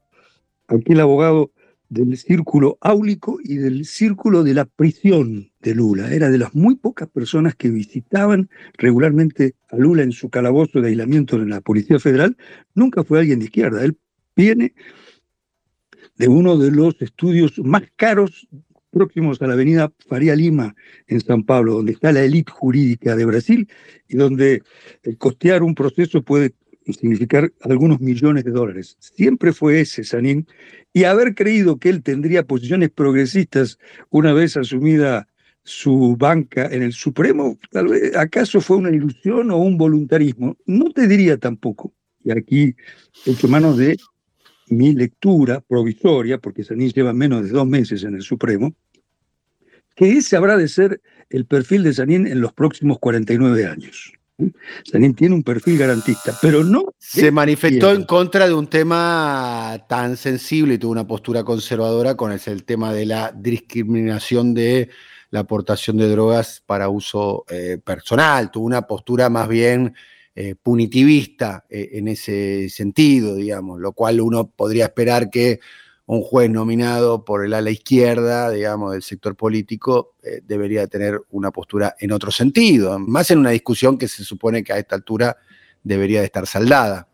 aquel 0.66 1.00
abogado 1.00 1.52
del 1.90 2.16
círculo 2.16 2.78
áulico 2.80 3.38
y 3.42 3.56
del 3.56 3.84
círculo 3.84 4.44
de 4.44 4.54
la 4.54 4.64
prisión 4.64 5.50
de 5.60 5.74
Lula. 5.74 6.12
Era 6.12 6.30
de 6.30 6.38
las 6.38 6.54
muy 6.54 6.76
pocas 6.76 7.08
personas 7.08 7.54
que 7.54 7.70
visitaban 7.70 8.50
regularmente 8.74 9.54
a 9.70 9.76
Lula 9.76 10.02
en 10.02 10.12
su 10.12 10.28
calabozo 10.28 10.80
de 10.80 10.88
aislamiento 10.88 11.36
en 11.36 11.50
la 11.50 11.60
Policía 11.60 11.98
Federal. 11.98 12.36
Nunca 12.74 13.04
fue 13.04 13.20
alguien 13.20 13.38
de 13.38 13.46
izquierda. 13.46 13.84
Él 13.84 13.96
viene 14.36 14.74
de 16.18 16.28
uno 16.28 16.58
de 16.58 16.70
los 16.70 17.00
estudios 17.00 17.58
más 17.58 17.82
caros 17.96 18.48
próximos 18.90 19.40
a 19.40 19.46
la 19.46 19.54
avenida 19.54 19.92
Faría 20.08 20.34
Lima 20.34 20.74
en 21.06 21.20
San 21.20 21.44
Pablo, 21.44 21.74
donde 21.74 21.92
está 21.92 22.12
la 22.12 22.22
élite 22.22 22.50
jurídica 22.50 23.16
de 23.16 23.24
Brasil 23.24 23.68
y 24.08 24.16
donde 24.16 24.62
costear 25.18 25.62
un 25.62 25.74
proceso 25.74 26.22
puede 26.22 26.54
significar 26.84 27.52
algunos 27.62 28.00
millones 28.00 28.44
de 28.44 28.50
dólares. 28.50 28.96
Siempre 28.98 29.52
fue 29.52 29.80
ese 29.80 30.04
Sanín 30.04 30.46
y 30.92 31.04
haber 31.04 31.34
creído 31.34 31.78
que 31.78 31.90
él 31.90 32.02
tendría 32.02 32.44
posiciones 32.44 32.90
progresistas 32.90 33.78
una 34.10 34.32
vez 34.32 34.56
asumida 34.56 35.28
su 35.64 36.16
banca 36.16 36.66
en 36.66 36.82
el 36.82 36.94
Supremo, 36.94 37.58
tal 37.70 37.88
vez 37.88 38.16
acaso 38.16 38.60
fue 38.62 38.78
una 38.78 38.90
ilusión 38.90 39.50
o 39.50 39.58
un 39.58 39.76
voluntarismo. 39.76 40.56
No 40.64 40.90
te 40.90 41.06
diría 41.06 41.36
tampoco, 41.36 41.92
y 42.24 42.30
aquí 42.30 42.74
en 43.26 43.50
manos 43.50 43.76
de 43.76 43.98
mi 44.70 44.92
lectura 44.92 45.60
provisoria, 45.60 46.38
porque 46.38 46.64
Sanín 46.64 46.90
lleva 46.90 47.12
menos 47.12 47.44
de 47.44 47.50
dos 47.50 47.66
meses 47.66 48.04
en 48.04 48.14
el 48.14 48.22
Supremo, 48.22 48.74
que 49.94 50.12
ese 50.12 50.36
habrá 50.36 50.56
de 50.56 50.68
ser 50.68 51.00
el 51.30 51.44
perfil 51.44 51.82
de 51.82 51.92
Sanín 51.92 52.26
en 52.26 52.40
los 52.40 52.52
próximos 52.52 52.98
49 52.98 53.66
años. 53.66 54.12
Sanín 54.84 55.14
tiene 55.14 55.34
un 55.34 55.42
perfil 55.42 55.78
garantista, 55.78 56.32
pero 56.40 56.62
no. 56.62 56.94
Se 56.98 57.32
manifestó 57.32 57.92
en 57.92 58.04
contra 58.04 58.46
de 58.46 58.54
un 58.54 58.68
tema 58.68 59.84
tan 59.88 60.16
sensible 60.16 60.74
y 60.74 60.78
tuvo 60.78 60.92
una 60.92 61.06
postura 61.06 61.42
conservadora 61.42 62.14
con 62.14 62.30
el, 62.30 62.64
tema 62.64 62.92
de 62.92 63.06
la 63.06 63.32
discriminación 63.34 64.54
de 64.54 64.90
la 65.30 65.40
aportación 65.40 65.96
de 65.96 66.08
drogas 66.08 66.62
para 66.64 66.88
uso 66.88 67.44
eh, 67.48 67.78
personal. 67.84 68.52
Tuvo 68.52 68.66
una 68.66 68.82
postura 68.82 69.28
más 69.28 69.48
bien 69.48 69.94
eh, 70.40 70.54
punitivista 70.54 71.64
eh, 71.68 71.88
en 71.94 72.06
ese 72.06 72.68
sentido, 72.68 73.34
digamos, 73.34 73.80
lo 73.80 73.90
cual 73.90 74.20
uno 74.20 74.48
podría 74.48 74.84
esperar 74.84 75.30
que 75.30 75.58
un 76.06 76.22
juez 76.22 76.48
nominado 76.48 77.24
por 77.24 77.44
el 77.44 77.52
ala 77.54 77.72
izquierda, 77.72 78.48
digamos, 78.48 78.92
del 78.92 79.02
sector 79.02 79.34
político, 79.34 80.14
eh, 80.22 80.40
debería 80.46 80.86
tener 80.86 81.20
una 81.30 81.50
postura 81.50 81.96
en 81.98 82.12
otro 82.12 82.30
sentido, 82.30 83.00
más 83.00 83.32
en 83.32 83.40
una 83.40 83.50
discusión 83.50 83.98
que 83.98 84.06
se 84.06 84.22
supone 84.22 84.62
que 84.62 84.72
a 84.72 84.78
esta 84.78 84.94
altura 84.94 85.36
debería 85.82 86.20
de 86.20 86.26
estar 86.26 86.46
saldada. 86.46 87.08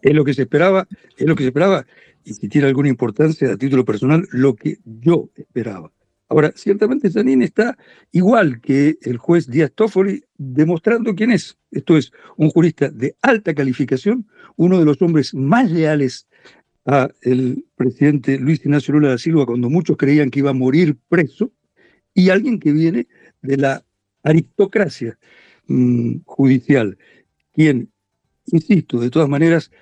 Es 0.00 0.14
lo 0.14 0.24
que 0.24 0.32
se 0.32 0.42
esperaba, 0.42 0.86
es 1.16 1.26
lo 1.26 1.34
que 1.34 1.42
se 1.42 1.48
esperaba, 1.48 1.84
y 2.24 2.34
si 2.34 2.48
tiene 2.48 2.68
alguna 2.68 2.90
importancia 2.90 3.54
a 3.54 3.56
título 3.56 3.84
personal, 3.84 4.24
lo 4.30 4.54
que 4.54 4.78
yo 4.84 5.30
esperaba. 5.34 5.90
Ahora, 6.30 6.52
ciertamente 6.54 7.10
Sanín 7.10 7.42
está 7.42 7.76
igual 8.12 8.60
que 8.60 8.98
el 9.02 9.18
juez 9.18 9.48
Díaz 9.48 9.72
Toffoli 9.74 10.22
demostrando 10.38 11.12
quién 11.16 11.32
es. 11.32 11.58
Esto 11.72 11.96
es 11.96 12.12
un 12.36 12.50
jurista 12.50 12.88
de 12.88 13.16
alta 13.20 13.52
calificación, 13.52 14.28
uno 14.54 14.78
de 14.78 14.84
los 14.84 15.02
hombres 15.02 15.34
más 15.34 15.68
leales 15.72 16.28
a 16.86 17.10
el 17.22 17.64
presidente 17.74 18.38
Luis 18.38 18.60
Ignacio 18.60 18.94
Lula 18.94 19.08
da 19.08 19.18
Silva 19.18 19.44
cuando 19.44 19.68
muchos 19.68 19.96
creían 19.96 20.30
que 20.30 20.38
iba 20.38 20.50
a 20.50 20.54
morir 20.54 20.96
preso, 21.08 21.52
y 22.14 22.30
alguien 22.30 22.60
que 22.60 22.70
viene 22.72 23.08
de 23.42 23.56
la 23.56 23.84
aristocracia 24.22 25.18
mm, 25.66 26.18
judicial, 26.26 26.96
quien, 27.52 27.90
insisto, 28.46 29.00
de 29.00 29.10
todas 29.10 29.28
maneras, 29.28 29.72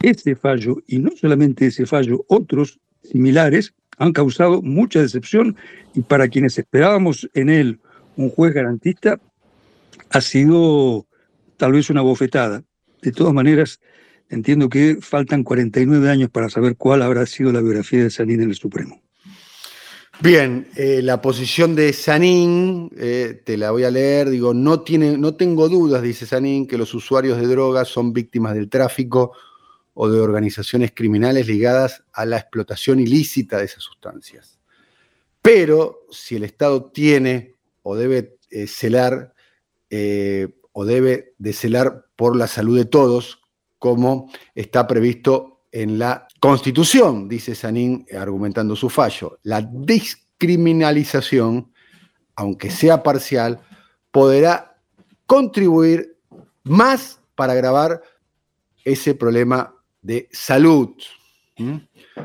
ese 0.00 0.36
fallo, 0.36 0.82
y 0.86 1.00
no 1.00 1.10
solamente 1.10 1.66
ese 1.66 1.84
fallo, 1.84 2.24
otros 2.28 2.80
similares, 3.02 3.74
han 3.98 4.12
causado 4.12 4.62
mucha 4.62 5.00
decepción 5.00 5.56
y 5.94 6.02
para 6.02 6.28
quienes 6.28 6.58
esperábamos 6.58 7.28
en 7.34 7.50
él 7.50 7.80
un 8.16 8.30
juez 8.30 8.54
garantista, 8.54 9.20
ha 10.10 10.20
sido 10.20 11.06
tal 11.56 11.72
vez 11.72 11.90
una 11.90 12.00
bofetada. 12.02 12.62
De 13.02 13.12
todas 13.12 13.32
maneras, 13.32 13.80
entiendo 14.28 14.68
que 14.68 14.98
faltan 15.00 15.44
49 15.44 16.10
años 16.10 16.30
para 16.30 16.48
saber 16.48 16.76
cuál 16.76 17.02
habrá 17.02 17.26
sido 17.26 17.52
la 17.52 17.60
biografía 17.60 18.02
de 18.02 18.10
Sanín 18.10 18.42
en 18.42 18.50
el 18.50 18.56
Supremo. 18.56 19.00
Bien, 20.20 20.66
eh, 20.74 21.00
la 21.00 21.22
posición 21.22 21.76
de 21.76 21.92
Sanín, 21.92 22.90
eh, 22.96 23.40
te 23.44 23.56
la 23.56 23.70
voy 23.70 23.84
a 23.84 23.90
leer, 23.90 24.30
digo, 24.30 24.52
no, 24.52 24.80
tiene, 24.80 25.16
no 25.16 25.36
tengo 25.36 25.68
dudas, 25.68 26.02
dice 26.02 26.26
Sanín, 26.26 26.66
que 26.66 26.76
los 26.76 26.92
usuarios 26.92 27.40
de 27.40 27.46
drogas 27.46 27.86
son 27.86 28.12
víctimas 28.12 28.54
del 28.54 28.68
tráfico 28.68 29.32
o 30.00 30.08
de 30.08 30.20
organizaciones 30.20 30.92
criminales 30.94 31.48
ligadas 31.48 32.04
a 32.12 32.24
la 32.24 32.36
explotación 32.36 33.00
ilícita 33.00 33.58
de 33.58 33.64
esas 33.64 33.82
sustancias. 33.82 34.60
Pero 35.42 36.06
si 36.08 36.36
el 36.36 36.44
Estado 36.44 36.92
tiene 36.92 37.56
o 37.82 37.96
debe 37.96 38.38
eh, 38.50 38.68
celar 38.68 39.34
o 40.72 40.84
debe 40.84 41.34
de 41.38 41.52
celar 41.52 42.06
por 42.14 42.36
la 42.36 42.46
salud 42.46 42.78
de 42.78 42.84
todos, 42.84 43.40
como 43.80 44.30
está 44.54 44.86
previsto 44.86 45.62
en 45.72 45.98
la 45.98 46.28
Constitución, 46.38 47.28
dice 47.28 47.56
Sanín 47.56 48.06
argumentando 48.16 48.76
su 48.76 48.88
fallo. 48.90 49.40
La 49.42 49.62
descriminalización, 49.62 51.72
aunque 52.36 52.70
sea 52.70 53.02
parcial, 53.02 53.60
podrá 54.12 54.78
contribuir 55.26 56.16
más 56.62 57.18
para 57.34 57.54
agravar 57.54 58.00
ese 58.84 59.16
problema 59.16 59.74
de 60.00 60.28
salud. 60.30 60.90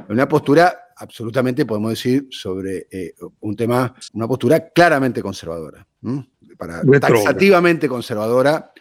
Una 0.09 0.27
postura 0.27 0.79
absolutamente, 0.95 1.65
podemos 1.65 1.91
decir, 1.91 2.27
sobre 2.29 2.87
eh, 2.91 3.13
un 3.41 3.55
tema, 3.55 3.93
una 4.13 4.27
postura 4.27 4.69
claramente 4.69 5.21
conservadora, 5.21 5.85
para, 6.57 6.81
taxativamente 6.99 7.87
conservadora 7.87 8.71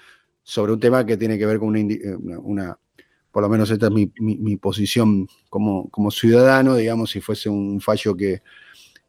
sobre 0.42 0.72
un 0.72 0.80
tema 0.80 1.06
que 1.06 1.16
tiene 1.16 1.38
que 1.38 1.46
ver 1.46 1.58
con 1.58 1.74
eh, 1.76 2.16
una, 2.42 2.78
por 3.30 3.42
lo 3.42 3.48
menos 3.48 3.70
esta 3.70 3.86
es 3.86 3.92
mi, 3.92 4.56
posición 4.56 5.26
como, 5.48 5.88
como, 5.90 6.10
ciudadano, 6.10 6.76
digamos, 6.76 7.10
si 7.10 7.20
fuese 7.20 7.48
un 7.48 7.80
fallo 7.80 8.16
que 8.16 8.42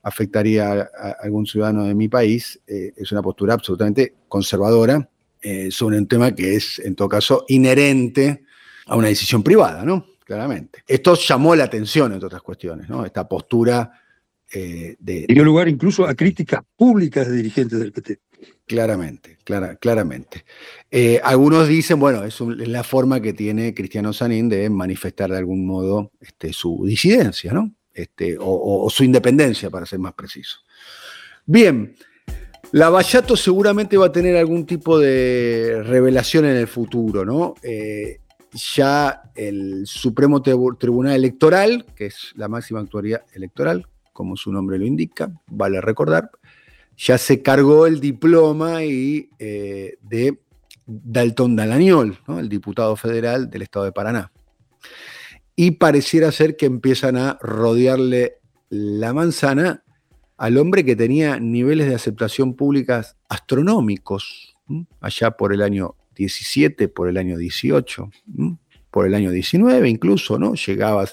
afectaría 0.02 0.72
a, 0.72 1.16
algún 1.22 1.46
ciudadano 1.46 1.86
de 1.86 1.96
mi 1.96 2.08
país, 2.08 2.60
eh, 2.68 2.94
es 2.96 3.12
una 3.12 3.22
postura 3.22 3.56
absolutamente 3.56 4.16
conservadora 4.28 5.10
eh, 5.42 5.72
sobre 5.72 5.98
un 5.98 6.08
tema 6.08 6.34
que 6.34 6.56
es, 6.56 6.80
en 6.80 6.96
todo 6.96 7.10
caso, 7.10 7.46
inherente 7.48 8.43
a 8.86 8.96
una 8.96 9.08
decisión 9.08 9.44
privada, 9.44 9.84
¿no? 9.84 10.06
claramente. 10.24 10.84
Esto 10.88 11.16
llamó 11.16 11.56
la 11.56 11.66
atención, 11.66 12.12
entre 12.14 12.28
otras 12.28 12.42
cuestiones, 12.42 12.90
¿no? 12.90 13.06
Esta 13.06 13.28
postura 13.28 13.92
eh, 14.52 14.96
de... 15.00 15.26
dio 15.28 15.44
lugar 15.44 15.68
incluso 15.68 16.06
a 16.06 16.16
críticas 16.16 16.62
públicas 16.76 17.28
de 17.28 17.36
dirigentes 17.38 17.80
del 17.80 17.92
PT. 17.92 18.20
Claramente, 18.66 19.38
clara, 19.44 19.76
claramente. 19.76 20.46
Eh, 20.92 21.20
algunos 21.24 21.68
dicen, 21.68 22.00
bueno, 22.00 22.24
es, 22.24 22.40
la 22.42 22.84
forma 22.84 23.22
que 23.22 23.34
tiene 23.34 23.74
Cristiano 23.74 24.12
Sanín 24.12 24.50
de 24.50 24.70
manifestar 24.70 25.32
de 25.32 25.38
algún 25.38 25.66
modo 25.66 26.12
este, 26.20 26.52
su 26.52 26.84
disidencia, 26.86 27.54
¿no? 27.54 27.74
Este, 27.94 28.38
o, 28.40 28.90
su 28.90 29.04
independencia, 29.04 29.70
para 29.70 29.86
ser 29.86 30.00
más 30.00 30.14
preciso. 30.14 30.58
Bien, 31.46 31.96
Lavallato 32.72 33.38
seguramente 33.38 33.98
va 33.98 34.08
a 34.08 34.12
tener 34.12 34.36
algún 34.36 34.66
tipo 34.66 34.98
de 34.98 35.84
revelación 35.84 36.46
en 36.46 36.58
el 36.58 36.68
futuro, 36.68 37.24
¿no? 37.24 37.54
Eh, 37.62 38.22
ya 38.54 39.32
el 39.36 39.86
Supremo 39.86 40.42
Tribunal 40.42 41.16
Electoral, 41.16 41.86
que 41.96 42.08
es 42.08 42.34
la 42.36 42.48
máxima 42.48 42.80
autoridad 42.80 43.24
electoral, 43.34 43.88
como 44.12 44.38
su 44.38 44.52
nombre 44.52 44.78
lo 44.78 44.86
indica, 44.86 45.32
vale 45.48 45.82
recordar, 45.82 46.30
ya 46.96 47.18
se 47.18 47.42
cargó 47.42 47.88
el 47.88 48.00
diploma 48.00 48.84
y, 48.84 49.30
eh, 49.40 49.98
de 50.02 50.40
Dalton 50.86 51.56
Dalañol, 51.56 52.20
el 52.28 52.50
diputado 52.50 52.96
federal 52.96 53.50
del 53.50 53.64
estado 53.64 53.86
de 53.86 53.92
Paraná. 53.92 54.32
Y 55.56 55.72
pareciera 55.72 56.32
ser 56.32 56.56
que 56.56 56.66
empiezan 56.66 57.18
a 57.18 57.38
rodearle 57.42 58.38
la 58.70 59.14
manzana 59.14 59.84
al 60.38 60.58
hombre 60.58 60.84
que 60.84 60.96
tenía 60.96 61.40
niveles 61.40 61.88
de 61.88 61.96
aceptación 61.96 62.56
públicas 62.56 63.18
astronómicos, 63.30 64.56
allá 65.00 65.32
por 65.32 65.54
el 65.54 65.62
año 65.62 65.96
17, 66.16 66.88
por 66.88 67.10
el 67.10 67.18
año 67.18 67.38
18, 67.38 68.10
por 68.92 69.08
el 69.08 69.16
año 69.16 69.32
19 69.32 69.90
incluso, 69.90 70.38
¿no? 70.38 70.54
Llegaba, 70.54 71.06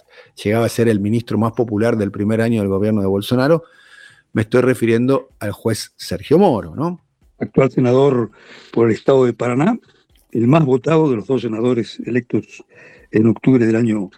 llegaba 0.42 0.66
a 0.66 0.68
ser 0.68 0.88
el 0.88 1.00
ministro 1.00 1.38
más 1.38 1.52
popular 1.52 1.96
del 1.96 2.10
primer 2.10 2.40
año 2.40 2.60
del 2.60 2.68
gobierno 2.68 3.00
de 3.00 3.06
Bolsonaro. 3.06 3.64
Me 4.32 4.42
estoy 4.42 4.60
refiriendo 4.60 5.30
al 5.38 5.52
juez 5.52 5.92
Sergio 5.96 6.38
Moro, 6.38 6.74
¿no? 6.74 7.00
Actual 7.38 7.70
senador 7.70 8.30
por 8.70 8.88
el 8.88 8.94
estado 8.94 9.24
de 9.24 9.32
Paraná, 9.32 9.78
el 10.32 10.46
más 10.46 10.64
votado 10.64 11.08
de 11.10 11.16
los 11.16 11.26
dos 11.26 11.42
senadores 11.42 11.98
electos 12.04 12.64
en 13.10 13.26
octubre 13.26 13.66
del 13.66 13.76
año 13.76 14.10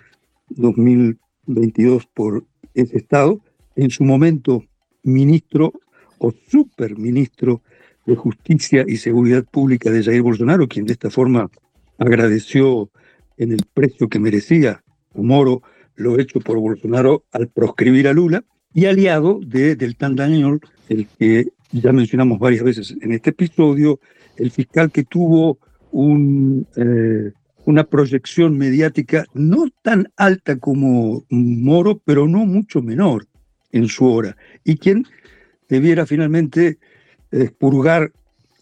2022 0.48 2.06
por 2.06 2.44
ese 2.74 2.96
estado, 2.96 3.40
en 3.76 3.90
su 3.90 4.04
momento 4.04 4.64
ministro 5.02 5.72
o 6.18 6.32
superministro 6.48 7.62
de 8.06 8.16
Justicia 8.16 8.84
y 8.86 8.96
Seguridad 8.96 9.44
Pública 9.44 9.90
de 9.90 10.02
Jair 10.02 10.22
Bolsonaro, 10.22 10.68
quien 10.68 10.86
de 10.86 10.92
esta 10.92 11.10
forma 11.10 11.50
agradeció 11.98 12.90
en 13.36 13.52
el 13.52 13.60
precio 13.72 14.08
que 14.08 14.18
merecía 14.18 14.82
Moro 15.14 15.62
lo 15.94 16.18
hecho 16.18 16.40
por 16.40 16.58
Bolsonaro 16.58 17.24
al 17.32 17.48
proscribir 17.48 18.08
a 18.08 18.12
Lula, 18.12 18.44
y 18.74 18.86
aliado 18.86 19.40
de 19.44 19.76
Deltan 19.76 20.16
Daniel, 20.16 20.60
el 20.88 21.06
que 21.18 21.48
ya 21.72 21.92
mencionamos 21.92 22.38
varias 22.38 22.64
veces 22.64 22.94
en 23.00 23.12
este 23.12 23.30
episodio, 23.30 24.00
el 24.36 24.50
fiscal 24.50 24.90
que 24.90 25.04
tuvo 25.04 25.58
un, 25.90 26.66
eh, 26.76 27.32
una 27.66 27.84
proyección 27.84 28.56
mediática 28.56 29.26
no 29.34 29.66
tan 29.82 30.08
alta 30.16 30.58
como 30.58 31.24
Moro, 31.28 32.00
pero 32.04 32.26
no 32.26 32.46
mucho 32.46 32.82
menor 32.82 33.26
en 33.70 33.88
su 33.88 34.06
hora, 34.06 34.36
y 34.64 34.76
quien 34.76 35.06
debiera 35.68 36.06
finalmente 36.06 36.78
expurgar 37.32 38.12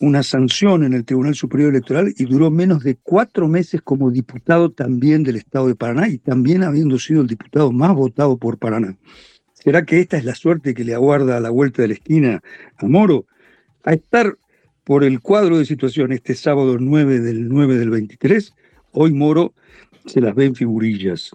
una 0.01 0.23
sanción 0.23 0.83
en 0.83 0.95
el 0.95 1.05
Tribunal 1.05 1.35
Superior 1.35 1.71
Electoral 1.71 2.15
y 2.17 2.25
duró 2.25 2.51
menos 2.51 2.83
de 2.83 2.97
cuatro 2.97 3.49
meses 3.49 3.83
como 3.83 4.11
diputado 4.11 4.71
también 4.71 5.23
del 5.23 5.37
Estado 5.37 5.69
de 5.69 5.75
Paraná 5.75 6.09
y 6.09 6.19
también 6.19 6.63
habiendo 6.63 6.99
sido 6.99 7.21
el 7.21 7.27
diputado 7.27 7.71
más 7.71 7.95
votado 7.95 8.39
por 8.39 8.59
Paraná. 8.59 8.97
¿Será 9.53 9.85
que 9.85 10.01
esta 10.01 10.17
es 10.17 10.25
la 10.25 10.35
suerte 10.35 10.73
que 10.73 10.85
le 10.85 10.95
aguarda 10.95 11.37
a 11.37 11.41
la 11.41 11.51
vuelta 11.51 11.83
de 11.83 11.89
la 11.89 11.95
esquina 11.95 12.43
a 12.79 12.87
Moro? 12.87 13.27
A 13.85 13.93
estar 13.93 14.39
por 14.85 15.05
el 15.05 15.21
cuadro 15.21 15.59
de 15.59 15.67
situación 15.67 16.13
este 16.13 16.35
sábado 16.35 16.79
9 16.81 17.21
del 17.21 17.49
9 17.49 17.77
del 17.77 17.91
23, 17.91 18.55
hoy 18.93 19.13
Moro 19.13 19.53
se 20.07 20.23
las 20.23 20.35
ve 20.35 20.47
en 20.47 20.55
figurillas 20.55 21.33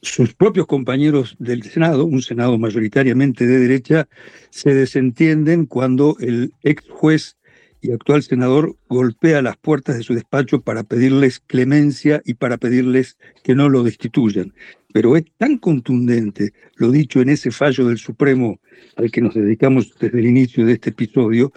sus 0.00 0.34
propios 0.34 0.66
compañeros 0.66 1.36
del 1.38 1.62
Senado, 1.62 2.04
un 2.04 2.22
Senado 2.22 2.58
mayoritariamente 2.58 3.46
de 3.46 3.58
derecha, 3.58 4.08
se 4.50 4.74
desentienden 4.74 5.66
cuando 5.66 6.16
el 6.20 6.52
ex 6.62 6.84
juez 6.88 7.36
y 7.80 7.92
actual 7.92 8.22
senador 8.22 8.76
golpea 8.88 9.42
las 9.42 9.56
puertas 9.56 9.96
de 9.96 10.02
su 10.02 10.14
despacho 10.14 10.60
para 10.60 10.82
pedirles 10.82 11.40
clemencia 11.40 12.20
y 12.24 12.34
para 12.34 12.56
pedirles 12.56 13.18
que 13.44 13.54
no 13.54 13.68
lo 13.68 13.84
destituyan. 13.84 14.52
Pero 14.92 15.16
es 15.16 15.24
tan 15.36 15.58
contundente 15.58 16.52
lo 16.76 16.90
dicho 16.90 17.20
en 17.20 17.28
ese 17.28 17.50
fallo 17.50 17.86
del 17.86 17.98
Supremo 17.98 18.58
al 18.96 19.10
que 19.10 19.20
nos 19.20 19.34
dedicamos 19.34 19.94
desde 20.00 20.18
el 20.18 20.26
inicio 20.26 20.66
de 20.66 20.72
este 20.72 20.90
episodio, 20.90 21.52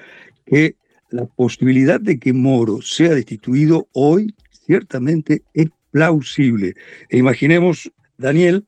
que 0.45 0.75
la 1.09 1.25
posibilidad 1.25 1.99
de 1.99 2.19
que 2.19 2.33
Moro 2.33 2.81
sea 2.81 3.13
destituido 3.15 3.87
hoy 3.93 4.33
ciertamente 4.51 5.43
es 5.53 5.67
plausible. 5.91 6.75
E 7.09 7.17
imaginemos 7.17 7.91
Daniel 8.21 8.65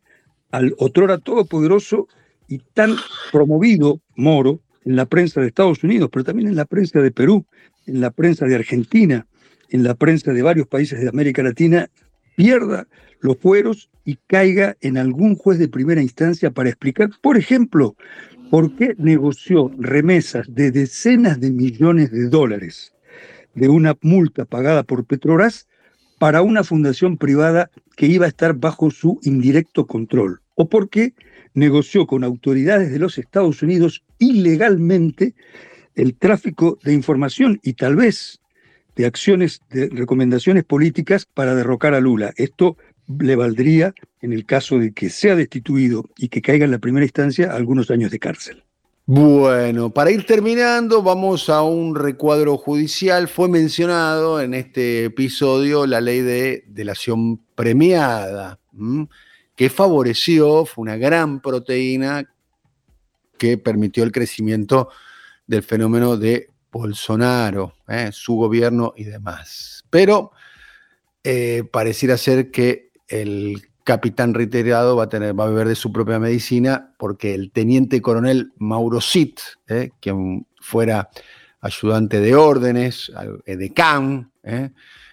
al 0.52 0.76
otrora 0.78 1.18
todopoderoso 1.18 2.08
y 2.48 2.60
tan 2.74 2.96
promovido 3.32 4.02
Moro 4.16 4.60
en 4.86 4.96
la 4.96 5.06
prensa 5.06 5.42
de 5.42 5.48
Estados 5.48 5.84
Unidos, 5.84 6.10
pero 6.12 6.26
también 6.26 6.50
en 6.50 6.56
la 6.56 6.66
prensa 6.66 7.00
de 7.00 7.12
Perú, 7.12 7.46
en 7.88 8.02
la 8.02 8.12
prensa 8.12 8.46
de 8.46 8.56
Argentina, 8.56 9.26
en 9.70 9.84
la 9.84 9.96
prensa 9.96 10.34
de 10.34 10.42
varios 10.42 10.68
países 10.68 11.00
de 11.00 11.10
América 11.10 11.42
Latina, 11.42 11.90
pierda 12.36 12.88
los 13.22 13.38
fueros 13.38 13.90
y 14.06 14.18
caiga 14.28 14.76
en 14.82 14.98
algún 14.98 15.36
juez 15.36 15.58
de 15.58 15.70
primera 15.70 16.02
instancia 16.02 16.52
para 16.52 16.70
explicar, 16.70 17.10
por 17.22 17.38
ejemplo, 17.38 17.96
por 18.52 18.76
qué 18.76 18.94
negoció 18.98 19.72
remesas 19.78 20.46
de 20.54 20.72
decenas 20.72 21.40
de 21.40 21.52
millones 21.52 22.12
de 22.12 22.28
dólares 22.28 22.94
de 23.56 23.70
una 23.70 23.96
multa 24.02 24.46
pagada 24.46 24.84
por 24.84 25.06
Petrobras 25.06 25.68
para 26.20 26.42
una 26.42 26.64
fundación 26.64 27.18
privada 27.18 27.70
que 27.96 28.08
iba 28.08 28.26
a 28.26 28.30
estar 28.30 28.54
bajo 28.54 28.92
su 28.92 29.20
indirecto 29.24 29.86
control, 29.86 30.42
o 30.56 30.70
porque 30.70 31.14
negoció 31.54 32.08
con 32.08 32.24
autoridades 32.24 32.92
de 32.92 33.00
los 33.00 33.18
Estados 33.18 33.62
Unidos 33.62 34.04
ilegalmente 34.20 35.36
el 35.96 36.16
tráfico 36.16 36.80
de 36.84 36.94
información 36.94 37.60
y 37.64 37.74
tal 37.74 37.96
vez 37.96 38.40
de 38.96 39.06
acciones, 39.06 39.62
de 39.70 39.90
recomendaciones 39.90 40.64
políticas 40.64 41.26
para 41.26 41.56
derrocar 41.56 41.94
a 41.94 42.00
Lula. 42.00 42.34
Esto 42.38 42.78
le 43.08 43.36
valdría, 43.36 43.94
en 44.22 44.34
el 44.34 44.46
caso 44.46 44.80
de 44.80 44.94
que 44.94 45.10
sea 45.10 45.36
destituido 45.36 46.10
y 46.18 46.30
que 46.30 46.42
caiga 46.42 46.66
en 46.66 46.72
la 46.72 46.80
primera 46.80 47.06
instancia, 47.06 47.52
algunos 47.52 47.92
años 47.92 48.12
de 48.12 48.20
cárcel. 48.20 48.64
Bueno, 49.06 49.90
para 49.90 50.12
ir 50.12 50.26
terminando, 50.26 51.04
vamos 51.04 51.50
a 51.50 51.62
un 51.62 51.94
recuadro 51.94 52.56
judicial. 52.58 53.28
Fue 53.28 53.50
mencionado 53.50 54.40
en 54.40 54.54
este 54.54 55.04
episodio 55.06 55.86
la 55.86 56.00
ley 56.00 56.22
de 56.22 56.64
delación 56.68 57.44
premiada, 57.54 58.62
que 59.58 59.70
favoreció, 59.70 60.66
fue 60.66 60.84
una 60.84 60.96
gran 60.96 61.42
proteína 61.42 62.34
que 63.38 63.58
permitió 63.58 64.06
el 64.06 64.14
crecimiento 64.14 64.88
del 65.48 65.64
fenómeno 65.64 66.16
de 66.16 66.48
Bolsonaro, 66.72 67.74
¿eh? 67.90 68.10
su 68.14 68.36
gobierno 68.36 68.94
y 68.96 69.04
demás. 69.04 69.84
Pero 69.90 70.32
eh, 71.26 71.64
pareciera 71.70 72.16
ser 72.16 72.52
que 72.52 72.92
el 73.10 73.73
capitán 73.84 74.34
reiterado 74.34 74.96
va 74.96 75.06
a, 75.06 75.10
tener, 75.10 75.38
va 75.38 75.46
a 75.46 75.50
beber 75.50 75.68
de 75.68 75.76
su 75.76 75.92
propia 75.92 76.20
medicina 76.20 76.94
porque 76.98 77.34
el 77.34 77.52
teniente 77.52 78.02
coronel 78.02 78.54
Mauro 78.58 79.02
Sit, 79.02 79.40
eh, 79.68 79.92
quien 80.00 80.48
fuera 80.60 81.10
ayudante 81.62 82.20
de 82.20 82.36
órdenes, 82.36 83.12
eh, 83.46 83.56
de 83.58 83.74
CAN, 83.74 84.32
eh, 84.44 84.72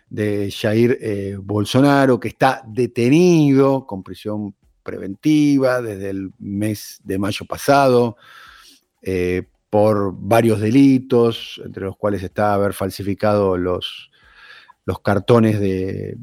de 0.08 0.50
Jair 0.50 1.38
Bolsonaro, 1.40 2.18
que 2.18 2.28
está 2.28 2.62
detenido 2.66 3.86
con 3.86 4.02
prisión 4.02 4.56
preventiva 4.82 5.80
desde 5.80 6.10
el 6.10 6.32
mes 6.38 7.00
de 7.04 7.18
mayo 7.18 7.46
pasado 7.46 8.16
por 9.70 10.12
varios 10.18 10.58
delitos, 10.58 11.62
entre 11.64 11.84
los 11.84 11.96
cuales 11.96 12.24
está 12.24 12.54
haber 12.54 12.72
falsificado 12.72 13.56
los, 13.56 14.10
los 14.84 14.98
cartones 14.98 15.60
de, 15.60 16.16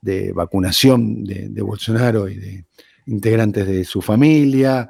de 0.00 0.32
vacunación 0.32 1.24
de, 1.24 1.62
Bolsonaro 1.62 2.28
y 2.28 2.36
de 2.36 2.64
integrantes 3.06 3.66
de 3.66 3.84
su 3.84 4.02
familia. 4.02 4.88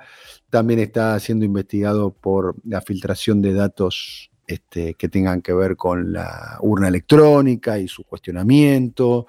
También 0.51 0.81
está 0.81 1.19
siendo 1.21 1.45
investigado 1.45 2.13
por 2.13 2.57
la 2.65 2.81
filtración 2.81 3.43
de 3.43 3.53
datos 3.53 4.31
este, 4.47 4.95
que 4.95 5.09
tengan 5.09 5.43
que 5.43 5.53
ver 5.53 5.77
con 5.77 6.13
la 6.13 6.59
urna 6.61 6.89
electrónica 6.89 7.79
y 7.79 7.89
su 7.89 8.05
cuestionamiento, 8.05 9.27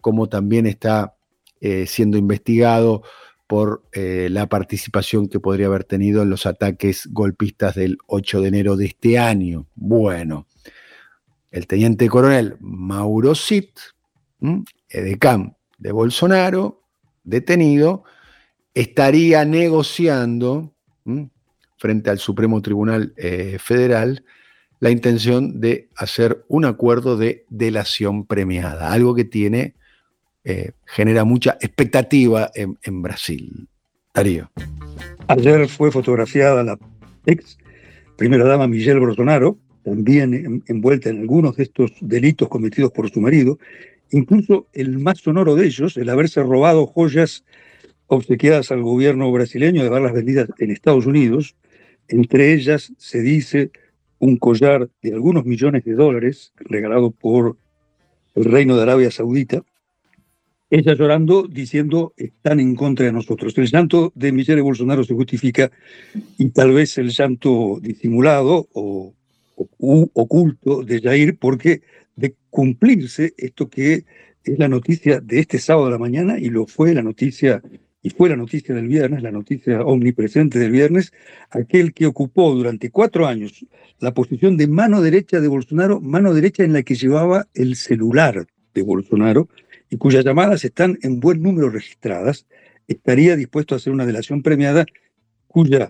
como 0.00 0.28
también 0.28 0.66
está 0.66 1.14
eh, 1.60 1.86
siendo 1.86 2.16
investigado 2.16 3.02
por 3.46 3.84
eh, 3.92 4.28
la 4.30 4.48
participación 4.48 5.28
que 5.28 5.38
podría 5.38 5.66
haber 5.66 5.84
tenido 5.84 6.22
en 6.22 6.30
los 6.30 6.46
ataques 6.46 7.08
golpistas 7.10 7.74
del 7.74 7.98
8 8.06 8.40
de 8.40 8.48
enero 8.48 8.76
de 8.76 8.86
este 8.86 9.18
año. 9.18 9.66
Bueno, 9.74 10.46
el 11.50 11.66
teniente 11.66 12.08
coronel 12.08 12.56
Mauro 12.60 13.34
Sit, 13.34 13.78
Edecam 14.88 15.54
de 15.78 15.92
Bolsonaro, 15.92 16.82
detenido, 17.24 18.04
estaría 18.74 19.44
negociando 19.44 20.72
frente 21.76 22.10
al 22.10 22.18
Supremo 22.18 22.60
Tribunal 22.62 23.12
eh, 23.16 23.58
Federal 23.60 24.24
la 24.80 24.90
intención 24.90 25.60
de 25.60 25.88
hacer 25.96 26.44
un 26.48 26.64
acuerdo 26.64 27.16
de 27.16 27.46
delación 27.48 28.26
premiada, 28.26 28.92
algo 28.92 29.14
que 29.14 29.24
tiene, 29.24 29.74
eh, 30.44 30.72
genera 30.84 31.24
mucha 31.24 31.56
expectativa 31.60 32.50
en, 32.54 33.02
Brasil. 33.02 33.66
Darío. 34.12 34.50
Ayer 35.28 35.68
fue 35.68 35.90
fotografiada 35.90 36.62
la 36.62 36.78
ex 37.26 37.56
primera 38.16 38.44
dama 38.44 38.66
Michelle 38.66 39.00
Bolsonaro, 39.00 39.58
también 39.84 40.62
envuelta 40.66 41.08
en 41.08 41.20
algunos 41.20 41.56
de 41.56 41.64
estos 41.64 41.90
delitos 42.00 42.48
cometidos 42.48 42.92
por 42.92 43.10
su 43.10 43.20
marido, 43.20 43.58
incluso 44.10 44.68
el 44.72 44.98
más 44.98 45.18
sonoro 45.18 45.54
de 45.54 45.66
ellos, 45.66 45.96
el 45.96 46.08
haberse 46.08 46.42
robado 46.42 46.86
joyas 46.86 47.44
obsequiadas 48.06 48.70
al 48.70 48.82
gobierno 48.82 49.30
brasileño 49.32 49.82
de 49.82 49.88
haberlas 49.88 50.12
vendidas 50.12 50.48
en 50.58 50.70
Estados 50.70 51.06
Unidos. 51.06 51.56
Entre 52.08 52.52
ellas 52.52 52.92
se 52.98 53.22
dice 53.22 53.70
un 54.18 54.36
collar 54.36 54.88
de 55.02 55.12
algunos 55.12 55.44
millones 55.44 55.84
de 55.84 55.94
dólares 55.94 56.52
regalado 56.56 57.10
por 57.10 57.56
el 58.34 58.44
reino 58.44 58.76
de 58.76 58.82
Arabia 58.82 59.10
Saudita. 59.10 59.62
Ella 60.70 60.94
llorando 60.94 61.46
diciendo 61.46 62.14
están 62.16 62.58
en 62.58 62.74
contra 62.74 63.06
de 63.06 63.12
nosotros. 63.12 63.56
El 63.58 63.70
llanto 63.70 64.12
de 64.14 64.32
Michelle 64.32 64.60
Bolsonaro 64.60 65.04
se 65.04 65.14
justifica 65.14 65.70
y 66.38 66.50
tal 66.50 66.72
vez 66.72 66.98
el 66.98 67.10
llanto 67.10 67.78
disimulado 67.80 68.68
o, 68.72 69.14
o 69.56 70.10
oculto 70.14 70.82
de 70.82 71.00
Jair 71.00 71.38
porque 71.38 71.82
de 72.16 72.34
cumplirse 72.50 73.34
esto 73.36 73.68
que 73.68 74.04
es 74.44 74.58
la 74.58 74.68
noticia 74.68 75.20
de 75.20 75.40
este 75.40 75.58
sábado 75.58 75.86
de 75.86 75.92
la 75.92 75.98
mañana 75.98 76.38
y 76.38 76.50
lo 76.50 76.66
fue 76.66 76.94
la 76.94 77.02
noticia 77.02 77.62
y 78.02 78.10
fue 78.10 78.28
la 78.28 78.36
noticia 78.36 78.74
del 78.74 78.86
viernes, 78.86 79.22
la 79.22 79.32
noticia 79.32 79.80
omnipresente 79.80 80.58
del 80.58 80.72
viernes, 80.72 81.10
aquel 81.48 81.94
que 81.94 82.04
ocupó 82.04 82.54
durante 82.54 82.90
cuatro 82.90 83.26
años 83.26 83.64
la 83.98 84.12
posición 84.12 84.58
de 84.58 84.68
mano 84.68 85.00
derecha 85.00 85.40
de 85.40 85.48
Bolsonaro, 85.48 86.02
mano 86.02 86.34
derecha 86.34 86.64
en 86.64 86.74
la 86.74 86.82
que 86.82 86.96
llevaba 86.96 87.48
el 87.54 87.76
celular 87.76 88.46
de 88.74 88.82
Bolsonaro 88.82 89.48
y 89.88 89.96
cuyas 89.96 90.22
llamadas 90.22 90.64
están 90.66 90.98
en 91.02 91.18
buen 91.18 91.42
número 91.42 91.70
registradas, 91.70 92.46
estaría 92.88 93.36
dispuesto 93.36 93.74
a 93.74 93.78
hacer 93.78 93.92
una 93.92 94.04
delación 94.04 94.42
premiada 94.42 94.84
cuya 95.46 95.88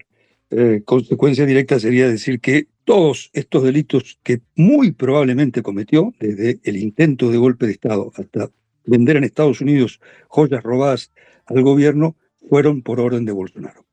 eh, 0.57 0.83
consecuencia 0.85 1.47
directa 1.47 1.81
sería 1.81 2.09
decir 2.09 2.38
que 2.38 2.69
todos 2.85 3.29
estos 3.33 3.64
delitos 3.64 4.21
que 4.23 4.40
muy 4.55 4.93
probablemente 4.93 5.62
cometió, 5.62 6.14
desde 6.21 6.61
el 6.62 6.77
intento 6.77 7.29
de 7.29 7.38
golpe 7.38 7.67
de 7.67 7.73
Estado 7.73 8.12
hasta 8.14 8.51
vender 8.85 9.17
en 9.17 9.25
Estados 9.25 9.61
Unidos 9.61 10.01
joyas 10.29 10.62
robadas 10.62 11.11
al 11.47 11.61
gobierno 11.62 12.14
fueron 12.49 12.83
por 12.83 13.01
orden 13.01 13.25
de 13.25 13.33
Bolsonaro. 13.33 13.85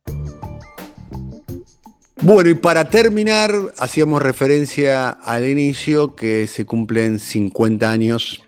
Bueno, 2.22 2.52
y 2.52 2.54
para 2.54 2.88
terminar, 2.92 3.52
hacíamos 3.80 4.22
referencia 4.22 5.10
al 5.10 5.50
inicio 5.50 6.16
que 6.16 6.46
se 6.46 6.66
cumplen 6.66 7.18
50 7.18 7.90
años 7.90 8.44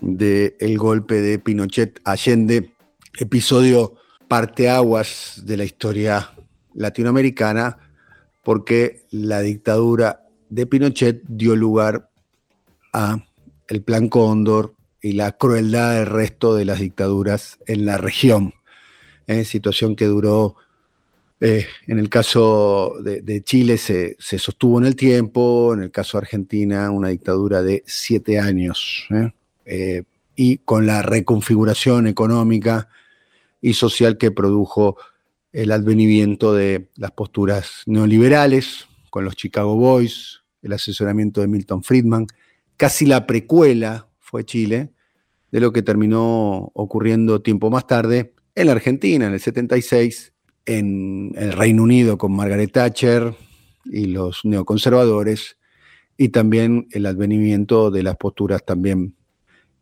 del 0.00 0.78
golpe 0.78 1.20
de 1.20 1.40
Pinochet 1.40 1.98
Allende, 2.04 2.70
episodio 3.18 3.96
parteaguas 4.28 5.42
de 5.44 5.56
la 5.56 5.64
historia 5.64 6.33
latinoamericana, 6.74 7.78
porque 8.42 9.06
la 9.10 9.40
dictadura 9.40 10.22
de 10.50 10.66
Pinochet 10.66 11.22
dio 11.26 11.56
lugar 11.56 12.10
a 12.92 13.24
el 13.68 13.82
Plan 13.82 14.08
Cóndor, 14.08 14.74
y 15.04 15.12
la 15.12 15.32
crueldad 15.32 15.98
del 15.98 16.06
resto 16.06 16.54
de 16.54 16.64
las 16.64 16.80
dictaduras 16.80 17.58
en 17.66 17.84
la 17.84 17.98
región. 17.98 18.54
¿eh? 19.26 19.44
situación 19.44 19.96
que 19.96 20.06
duró, 20.06 20.56
eh, 21.40 21.66
en 21.86 21.98
el 21.98 22.08
caso 22.08 22.94
de, 23.02 23.42
Chile 23.44 23.76
se, 23.76 24.16
sostuvo 24.18 24.78
en 24.78 24.86
el 24.86 24.96
tiempo, 24.96 25.74
en 25.74 25.82
el 25.82 25.90
caso 25.90 26.16
de 26.16 26.22
Argentina 26.22 26.90
una 26.90 27.08
dictadura 27.08 27.60
de 27.60 27.82
siete 27.86 28.38
años, 28.40 29.06
¿eh? 29.66 30.04
y 30.36 30.56
con 30.58 30.86
la 30.86 31.02
reconfiguración 31.02 32.06
económica 32.06 32.88
y 33.60 33.74
social 33.74 34.16
que 34.16 34.30
produjo 34.30 34.96
el 35.54 35.70
advenimiento 35.70 36.52
de 36.52 36.90
las 36.96 37.12
posturas 37.12 37.84
neoliberales, 37.86 38.88
con 39.08 39.24
los 39.24 39.36
Chicago 39.36 39.76
Boys, 39.76 40.42
el 40.62 40.72
asesoramiento 40.72 41.40
de 41.40 41.46
Milton 41.46 41.84
Friedman, 41.84 42.26
casi 42.76 43.06
la 43.06 43.24
precuela 43.24 44.08
fue 44.18 44.44
Chile, 44.44 44.90
de 45.52 45.60
lo 45.60 45.72
que 45.72 45.82
terminó 45.82 46.72
ocurriendo 46.74 47.40
tiempo 47.40 47.70
más 47.70 47.86
tarde 47.86 48.34
en 48.56 48.66
la 48.66 48.72
Argentina, 48.72 49.28
en 49.28 49.32
el 49.34 49.40
76, 49.40 50.32
en 50.66 51.32
el 51.36 51.52
Reino 51.52 51.84
Unido 51.84 52.18
con 52.18 52.34
Margaret 52.34 52.72
Thatcher 52.72 53.36
y 53.84 54.06
los 54.06 54.44
neoconservadores, 54.44 55.56
y 56.16 56.30
también 56.30 56.88
el 56.90 57.06
advenimiento 57.06 57.92
de 57.92 58.02
las 58.02 58.16
posturas 58.16 58.64
también 58.64 59.14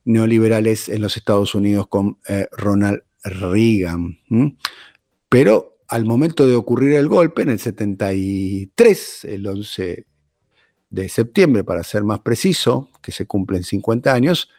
neoliberales 0.05 0.91
en 0.91 1.01
los 1.01 1.17
Estados 1.17 1.55
Unidos 1.55 1.87
con 1.89 2.19
eh, 2.29 2.47
Ronald 2.53 3.05
Reagan. 3.25 4.19
Pero 5.33 5.79
al 5.89 6.05
momento 6.05 6.47
de 6.47 6.55
ocurrir 6.55 6.93
el 6.93 7.09
golpe, 7.09 7.41
en 7.41 7.49
el 7.49 7.59
73, 7.59 9.25
el 9.25 9.47
11 9.47 10.05
de 10.91 11.09
septiembre, 11.09 11.65
para 11.65 11.83
ser 11.85 12.05
más 12.05 12.21
preciso, 12.21 12.91
que 13.01 13.13
se 13.13 13.25
cumplen 13.25 13.65
50 13.65 14.13
años, 14.13 14.51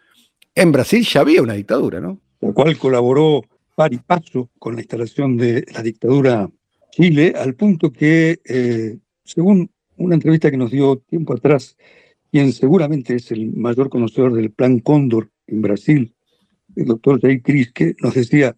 en 0.55 0.71
Brasil 0.71 1.05
ya 1.05 1.21
había 1.21 1.43
una 1.43 1.53
dictadura, 1.53 1.99
¿no? 2.01 2.19
La 2.41 2.53
cual 2.53 2.75
colaboró 2.79 3.43
par 3.75 3.93
y 3.93 3.99
paso 3.99 4.49
con 4.57 4.73
la 4.73 4.81
instalación 4.81 5.38
de 5.38 5.63
la 5.71 5.83
dictadura 5.83 6.49
Chile, 6.89 7.36
al 7.38 7.53
punto 7.53 7.91
que, 7.91 8.39
eh, 8.43 8.97
según 9.23 9.69
una 9.97 10.15
entrevista 10.15 10.49
que 10.49 10.57
nos 10.57 10.71
dio 10.71 10.97
tiempo 10.97 11.36
atrás, 11.36 11.77
quien 12.31 12.51
seguramente 12.51 13.17
es 13.17 13.29
el 13.29 13.53
mayor 13.53 13.91
conocedor 13.91 14.33
del 14.33 14.51
Plan 14.51 14.79
Cóndor 14.79 15.29
en 15.45 15.62
Brasil, 15.62 16.15
el 16.75 16.86
doctor 16.86 17.21
Jair 17.21 17.43
que 17.43 17.95
nos 18.01 18.15
decía, 18.15 18.57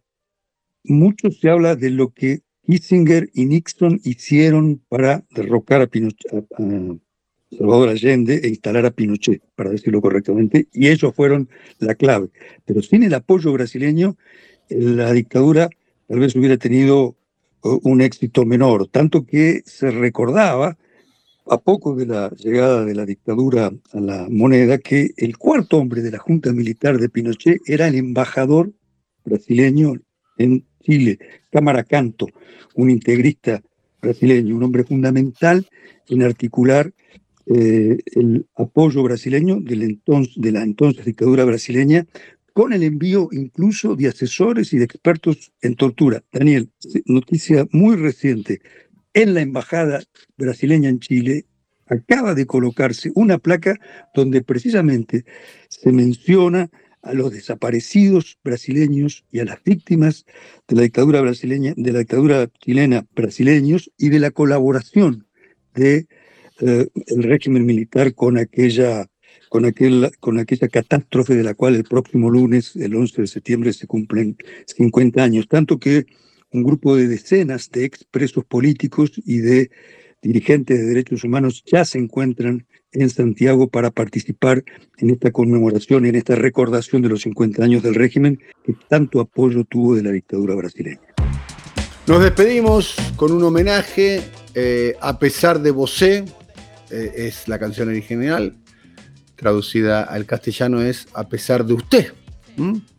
mucho 0.88 1.32
se 1.32 1.50
habla 1.50 1.76
de 1.76 1.90
lo 1.90 2.10
que 2.10 2.42
Kissinger 2.66 3.30
y 3.34 3.46
Nixon 3.46 4.02
hicieron 4.04 4.82
para 4.90 5.24
derrocar 5.32 5.82
a, 5.82 5.88
Pinochet, 5.88 6.46
Salvador 7.58 7.90
Allende 7.90 8.42
e 8.44 8.50
instalar 8.50 8.86
a 8.86 8.92
Pinochet, 8.92 9.42
para 9.56 9.70
decirlo 9.70 10.02
correctamente, 10.02 10.68
y 10.74 10.88
ellos 10.88 11.14
fueron 11.16 11.50
la 11.80 11.96
clave. 11.96 12.30
Pero 12.66 12.82
sin 12.82 13.04
el 13.04 13.14
apoyo 13.14 13.54
brasileño, 13.54 14.18
la 14.70 15.14
dictadura 15.14 15.70
tal 16.08 16.20
vez 16.20 16.36
hubiera 16.36 16.58
tenido 16.58 17.16
un 17.62 18.02
éxito 18.02 18.46
menor, 18.46 18.88
tanto 18.88 19.26
que 19.26 19.62
se 19.66 19.92
recordaba 19.92 20.78
a 21.48 21.58
poco 21.60 21.96
de 21.96 22.08
la 22.08 22.30
llegada 22.32 22.86
de 22.86 22.96
la 22.96 23.06
dictadura 23.06 23.72
a 23.94 24.00
la 24.00 24.28
moneda 24.30 24.78
que 24.80 25.12
el 25.18 25.38
cuarto 25.38 25.78
hombre 25.78 26.02
de 26.02 26.12
la 26.12 26.18
Junta 26.18 26.52
Militar 26.52 26.98
de 26.98 27.10
Pinochet 27.10 27.62
era 27.68 27.88
el 27.88 27.96
embajador 27.96 28.74
brasileño 29.24 29.94
en 30.38 30.66
Chile, 30.86 31.18
Cámara 31.52 31.84
Canto, 31.84 32.28
un 32.76 32.90
integrista 32.92 33.62
brasileño, 34.02 34.56
un 34.56 34.64
hombre 34.64 34.84
fundamental 34.84 35.68
en 36.08 36.22
articular 36.22 36.94
eh, 37.48 37.98
el 38.16 38.46
apoyo 38.56 39.02
brasileño 39.04 39.60
de 39.60 40.52
la 40.52 40.64
entonces 40.64 41.06
dictadura 41.06 41.44
brasileña 41.46 42.06
con 42.54 42.72
el 42.72 42.84
envío 42.84 43.30
incluso 43.32 43.96
de 43.96 44.08
asesores 44.08 44.72
y 44.74 44.78
de 44.78 44.86
expertos 44.86 45.52
en 45.62 45.76
tortura. 45.76 46.24
Daniel, 46.32 46.70
noticia 47.06 47.68
muy 47.72 47.96
reciente. 47.98 48.62
En 49.14 49.34
la 49.34 49.42
embajada 49.42 50.04
brasileña 50.38 50.90
en 50.90 51.00
Chile 51.00 51.46
acaba 51.88 52.34
de 52.34 52.46
colocarse 52.46 53.12
una 53.16 53.38
placa 53.40 53.76
donde 54.14 54.42
precisamente 54.42 55.26
se 55.68 55.92
menciona 55.92 56.70
a 57.06 57.14
los 57.14 57.32
desaparecidos 57.32 58.38
brasileños 58.44 59.24
y 59.32 59.40
a 59.40 59.46
las 59.46 59.64
víctimas 59.64 60.26
de 60.68 60.76
la 60.76 60.82
dictadura 60.82 61.22
brasileña, 61.22 61.74
de 61.78 61.92
la 61.92 62.00
dictadura 62.00 62.50
chilena 62.60 63.06
brasileños 63.16 63.92
y 63.98 64.10
de 64.10 64.20
la 64.20 64.32
colaboración 64.32 65.28
de 65.76 66.08
eh, 66.62 66.88
el 67.08 67.24
régimen 67.24 67.66
militar 67.66 68.16
con 68.16 68.38
aquella, 68.38 69.08
con, 69.50 69.66
aquel, 69.66 70.12
con 70.20 70.40
aquella 70.40 70.68
catástrofe 70.68 71.36
de 71.36 71.44
la 71.44 71.54
cual 71.54 71.76
el 71.76 71.84
próximo 71.84 72.30
lunes, 72.32 72.76
el 72.76 72.96
11 72.96 73.22
de 73.22 73.28
septiembre, 73.28 73.74
se 73.74 73.86
cumplen 73.86 74.38
50 74.66 75.24
años. 75.24 75.48
Tanto 75.48 75.78
que 75.78 76.08
un 76.52 76.64
grupo 76.64 76.96
de 76.96 77.08
decenas 77.08 77.70
de 77.70 77.86
expresos 77.86 78.46
políticos 78.46 79.12
y 79.26 79.38
de 79.40 79.70
dirigentes 80.26 80.80
de 80.80 80.86
derechos 80.86 81.24
humanos 81.24 81.64
ya 81.68 81.86
se 81.86 82.00
encuentran 82.00 82.66
en 82.92 83.10
Santiago 83.12 83.68
para 83.68 83.92
participar 83.92 84.64
en 84.98 85.12
esta 85.12 85.32
conmemoración, 85.32 86.06
en 86.08 86.16
esta 86.16 86.36
recordación 86.36 87.04
de 87.04 87.10
los 87.10 87.22
50 87.22 87.64
años 87.64 87.84
del 87.84 87.94
régimen 87.94 88.40
que 88.64 88.74
tanto 88.88 89.20
apoyo 89.20 89.64
tuvo 89.66 89.96
de 89.96 90.02
la 90.02 90.12
dictadura 90.12 90.56
brasileña. 90.56 91.00
Nos 92.08 92.24
despedimos 92.24 92.96
con 93.16 93.32
un 93.32 93.44
homenaje 93.44 94.22
eh, 94.56 94.96
a 95.00 95.20
pesar 95.20 95.62
de 95.62 95.70
Bosé, 95.70 96.26
eh, 96.90 97.12
es 97.16 97.48
la 97.48 97.60
canción 97.60 97.90
original, 97.90 98.56
traducida 99.36 100.04
al 100.04 100.26
castellano 100.26 100.82
es 100.82 101.08
A 101.14 101.28
pesar 101.28 101.66
de 101.66 101.74
usted. 101.74 102.14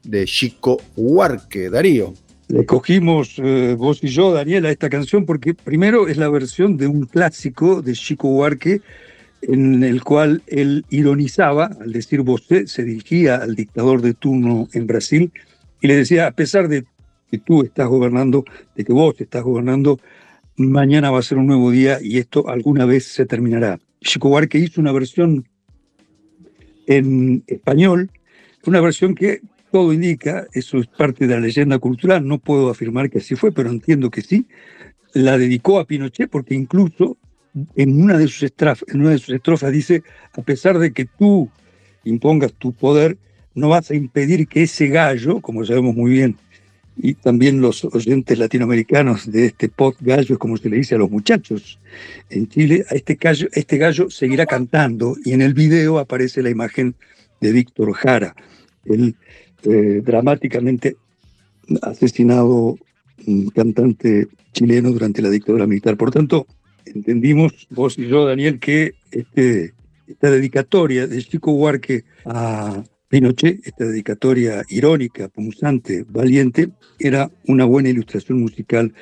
de 0.05 0.25
Chico 0.27 0.81
Huarque. 0.97 1.71
Darío. 1.71 2.13
Le 2.49 2.65
cogimos 2.65 3.35
eh, 3.39 3.75
vos 3.77 4.03
y 4.05 4.09
yo, 4.09 4.33
Daniel, 4.33 4.67
a 4.67 4.71
esta 4.71 4.89
canción 4.89 5.27
porque 5.27 5.53
primero 5.53 6.07
es 6.07 6.17
la 6.17 6.29
versión 6.29 6.77
de 6.77 6.87
un 6.87 7.07
clásico 7.07 7.83
de 7.83 7.93
Chico 7.95 8.29
Huarque 8.29 8.83
en 9.43 9.83
el 9.83 10.05
cual 10.05 10.43
él 10.47 10.85
ironizaba, 10.89 11.71
al 11.81 11.93
decir 11.93 12.23
você, 12.23 12.69
se 12.69 12.85
dirigía 12.85 13.37
al 13.37 13.57
dictador 13.57 14.01
de 14.01 14.15
turno 14.15 14.69
en 14.73 14.87
Brasil 14.87 15.33
y 15.81 15.89
le 15.89 15.97
decía, 15.97 16.29
a 16.29 16.31
pesar 16.31 16.69
de 16.69 16.85
que 17.31 17.39
tú 17.39 17.63
estás 17.63 17.89
gobernando, 17.89 18.45
de 18.77 18.85
que 18.85 18.93
vos 18.93 19.21
estás 19.21 19.43
gobernando, 19.43 19.99
mañana 20.57 21.11
va 21.11 21.19
a 21.19 21.23
ser 21.23 21.39
un 21.39 21.49
nuevo 21.49 21.73
día 21.73 21.99
y 22.01 22.19
esto 22.19 22.49
alguna 22.49 22.85
vez 22.85 23.07
se 23.07 23.27
terminará. 23.27 23.81
Chico 24.01 24.29
Buarque 24.29 24.59
hizo 24.59 24.81
una 24.81 24.93
versión 24.93 25.49
en 26.87 27.43
español, 27.49 28.11
una 28.65 28.81
versión 28.81 29.17
que 29.17 29.41
todo 29.71 29.93
indica, 29.93 30.47
eso 30.53 30.79
es 30.79 30.87
parte 30.87 31.27
de 31.27 31.35
la 31.35 31.41
leyenda 31.41 31.79
cultural, 31.79 32.27
no 32.27 32.39
puedo 32.39 32.71
afirmar 32.71 33.11
que 33.11 33.19
así 33.19 33.35
fue, 33.35 33.53
pero 33.53 33.71
entiendo 33.71 34.11
que 34.11 34.23
sí, 34.23 34.47
la 35.13 35.39
dedicó 35.39 35.79
a 35.79 35.87
Pinochet 35.87 36.31
porque 36.31 36.55
incluso 36.55 37.17
en 37.75 38.03
una 38.03 38.19
de 38.19 38.27
sus 38.29 38.43
estrofas, 38.45 38.85
en 38.89 39.01
una 39.01 39.11
de 39.11 39.19
sus 39.19 39.35
estrofas 39.35 39.73
dice, 39.73 40.03
a 40.33 40.43
pesar 40.43 40.79
de 40.79 40.93
que 40.93 41.07
tú 41.07 41.49
impongas 42.05 42.53
tu 42.53 42.73
poder, 42.73 43.17
no 43.55 43.71
vas 43.71 43.91
a 43.91 43.95
impedir 43.95 44.47
que 44.47 44.65
ese 44.65 44.89
gallo, 44.89 45.41
como 45.41 45.65
sabemos 45.65 45.97
muy 45.97 46.11
bien, 46.11 46.37
y 46.99 47.15
también 47.15 47.61
los 47.61 47.85
oyentes 47.85 48.39
latinoamericanos 48.39 49.31
de 49.31 49.47
este 49.47 49.69
pot 49.69 49.97
gallo, 50.01 50.35
es 50.35 50.39
como 50.39 50.57
se 50.57 50.69
le 50.69 50.77
dice 50.77 50.95
a 50.95 50.99
los 50.99 51.11
muchachos 51.11 51.79
en 52.31 52.49
Chile, 52.49 52.85
a 52.91 52.95
este 52.95 53.15
gallo, 53.15 53.49
este 53.53 53.77
gallo 53.77 54.09
seguirá 54.09 54.47
cantando 54.47 55.17
y 55.25 55.33
en 55.33 55.43
el 55.43 55.53
video 55.53 55.99
aparece 55.99 56.43
la 56.43 56.51
imagen 56.51 56.95
de 57.41 57.53
Víctor 57.53 57.93
Jara, 57.93 58.35
el 58.85 59.15
eh, 59.67 60.01
dramáticamente 60.05 60.97
asesinado 61.83 62.77
mm, 63.27 63.49
cantante 63.49 64.29
chileno 64.53 64.91
durante 64.91 65.23
la 65.23 65.31
dictadura 65.31 65.67
militar. 65.67 65.97
Por 65.97 66.11
tanto, 66.11 66.47
entendimos 66.85 67.67
vos 67.71 67.99
y 67.99 68.07
yo, 68.07 68.25
Daniel, 68.25 68.59
que 68.59 68.95
este, 69.11 69.75
esta 70.07 70.31
dedicatoria 70.31 71.07
de 71.07 71.23
Chico 71.23 71.53
Huarque 71.53 72.05
a 72.25 72.83
Pinochet, 73.09 73.61
esta 73.67 73.85
dedicatoria 73.85 74.65
irónica, 74.69 75.29
punzante, 75.29 76.05
valiente, 76.09 76.71
era 76.99 77.31
una 77.47 77.65
buena 77.65 77.89
ilustración 77.89 78.41
musical 78.41 78.93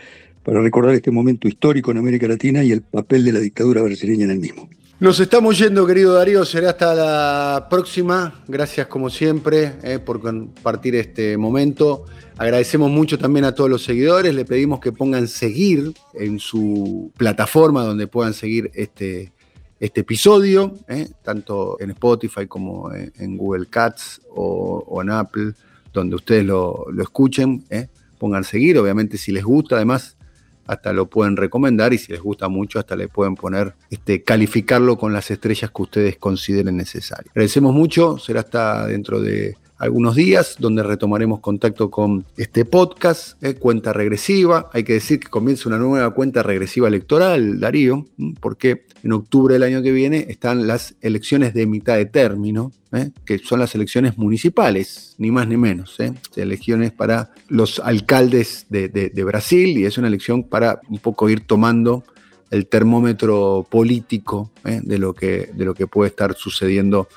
para 0.42 0.60
recordar 0.60 0.94
este 0.94 1.10
momento 1.10 1.48
histórico 1.48 1.90
en 1.90 1.98
América 1.98 2.28
Latina 2.28 2.62
y 2.62 2.72
el 2.72 2.82
papel 2.82 3.24
de 3.24 3.32
la 3.32 3.40
dictadura 3.40 3.82
brasileña 3.82 4.24
en 4.24 4.30
el 4.30 4.40
mismo. 4.40 4.68
Nos 5.00 5.18
estamos 5.18 5.58
yendo, 5.58 5.84
querido 5.86 6.14
Darío. 6.14 6.44
Será 6.44 6.70
hasta 6.70 6.94
la 6.94 7.66
próxima. 7.68 8.40
Gracias, 8.46 8.86
como 8.86 9.10
siempre, 9.10 9.74
eh, 9.82 9.98
por 9.98 10.20
compartir 10.20 10.94
este 10.94 11.36
momento. 11.36 12.04
Agradecemos 12.38 12.92
mucho 12.92 13.18
también 13.18 13.44
a 13.44 13.52
todos 13.52 13.68
los 13.68 13.82
seguidores. 13.82 14.32
Le 14.32 14.44
pedimos 14.44 14.78
que 14.78 14.92
pongan 14.92 15.26
seguir 15.26 15.92
en 16.14 16.38
su 16.38 17.10
plataforma 17.16 17.82
donde 17.82 18.06
puedan 18.06 18.34
seguir 18.34 18.70
este, 18.72 19.32
este 19.80 20.02
episodio, 20.02 20.76
¿eh? 20.86 21.08
tanto 21.24 21.76
en 21.80 21.90
Spotify 21.90 22.46
como 22.46 22.92
en, 22.92 23.36
Google 23.36 23.66
Cats 23.66 24.20
o, 24.30 25.00
en 25.02 25.10
Apple, 25.10 25.54
donde 25.92 26.14
ustedes 26.14 26.44
lo, 26.44 26.86
escuchen. 27.02 27.64
¿eh? 27.68 27.88
Pongan 28.16 28.44
seguir, 28.44 28.78
obviamente 28.78 29.18
si 29.18 29.32
les 29.32 29.42
gusta, 29.42 29.74
además 29.74 30.16
hasta 30.66 30.92
lo 30.92 31.06
pueden 31.06 31.36
recomendar 31.36 31.92
y 31.92 31.98
si 31.98 32.12
les 32.12 32.20
gusta 32.20 32.48
mucho 32.48 32.78
hasta 32.78 32.96
le 32.96 33.08
pueden 33.08 33.34
poner, 33.34 33.74
este, 33.90 34.22
calificarlo 34.22 34.98
con 34.98 35.12
las 35.12 35.30
estrellas 35.30 35.70
que 35.70 35.82
ustedes 35.82 36.16
consideren 36.16 36.76
necesarias. 36.76 37.30
Agradecemos 37.30 37.74
mucho, 37.74 38.18
será 38.18 38.40
hasta 38.40 38.86
dentro 38.86 39.20
de 39.20 39.56
algunos 39.84 40.14
días, 40.14 40.56
donde 40.58 40.82
retomaremos 40.82 41.40
contacto 41.40 41.90
con 41.90 42.24
este 42.38 42.64
podcast, 42.64 43.42
eh, 43.44 43.54
cuenta 43.54 43.92
regresiva. 43.92 44.70
Hay 44.72 44.82
que 44.82 44.94
decir 44.94 45.20
que 45.20 45.28
comienza 45.28 45.68
una 45.68 45.76
nueva 45.76 46.10
cuenta 46.14 46.42
regresiva 46.42 46.88
electoral, 46.88 47.60
Darío, 47.60 48.06
porque 48.40 48.86
en 49.02 49.12
octubre 49.12 49.52
del 49.52 49.62
año 49.62 49.82
que 49.82 49.92
viene 49.92 50.24
están 50.30 50.66
las 50.66 50.94
elecciones 51.02 51.52
de 51.52 51.66
mitad 51.66 51.96
de 51.96 52.06
término, 52.06 52.72
eh, 52.92 53.10
que 53.26 53.38
son 53.38 53.60
las 53.60 53.74
elecciones 53.74 54.16
municipales, 54.16 55.16
ni 55.18 55.30
más 55.30 55.46
ni 55.48 55.58
menos. 55.58 56.00
Eh, 56.00 56.14
elecciones 56.36 56.90
para 56.90 57.32
los 57.48 57.78
alcaldes 57.78 58.64
de, 58.70 59.24
Brasil 59.24 59.76
y 59.76 59.84
es 59.84 59.98
una 59.98 60.08
elección 60.08 60.44
para 60.44 60.80
un 60.88 60.98
poco 60.98 61.28
ir 61.28 61.40
tomando 61.40 62.04
el 62.50 62.66
termómetro 62.68 63.66
político 63.68 64.50
que, 64.62 64.80
de 65.52 65.64
lo 65.64 65.74
que 65.74 65.86
puede 65.86 66.08
estar 66.08 66.34
sucediendo 66.36 67.08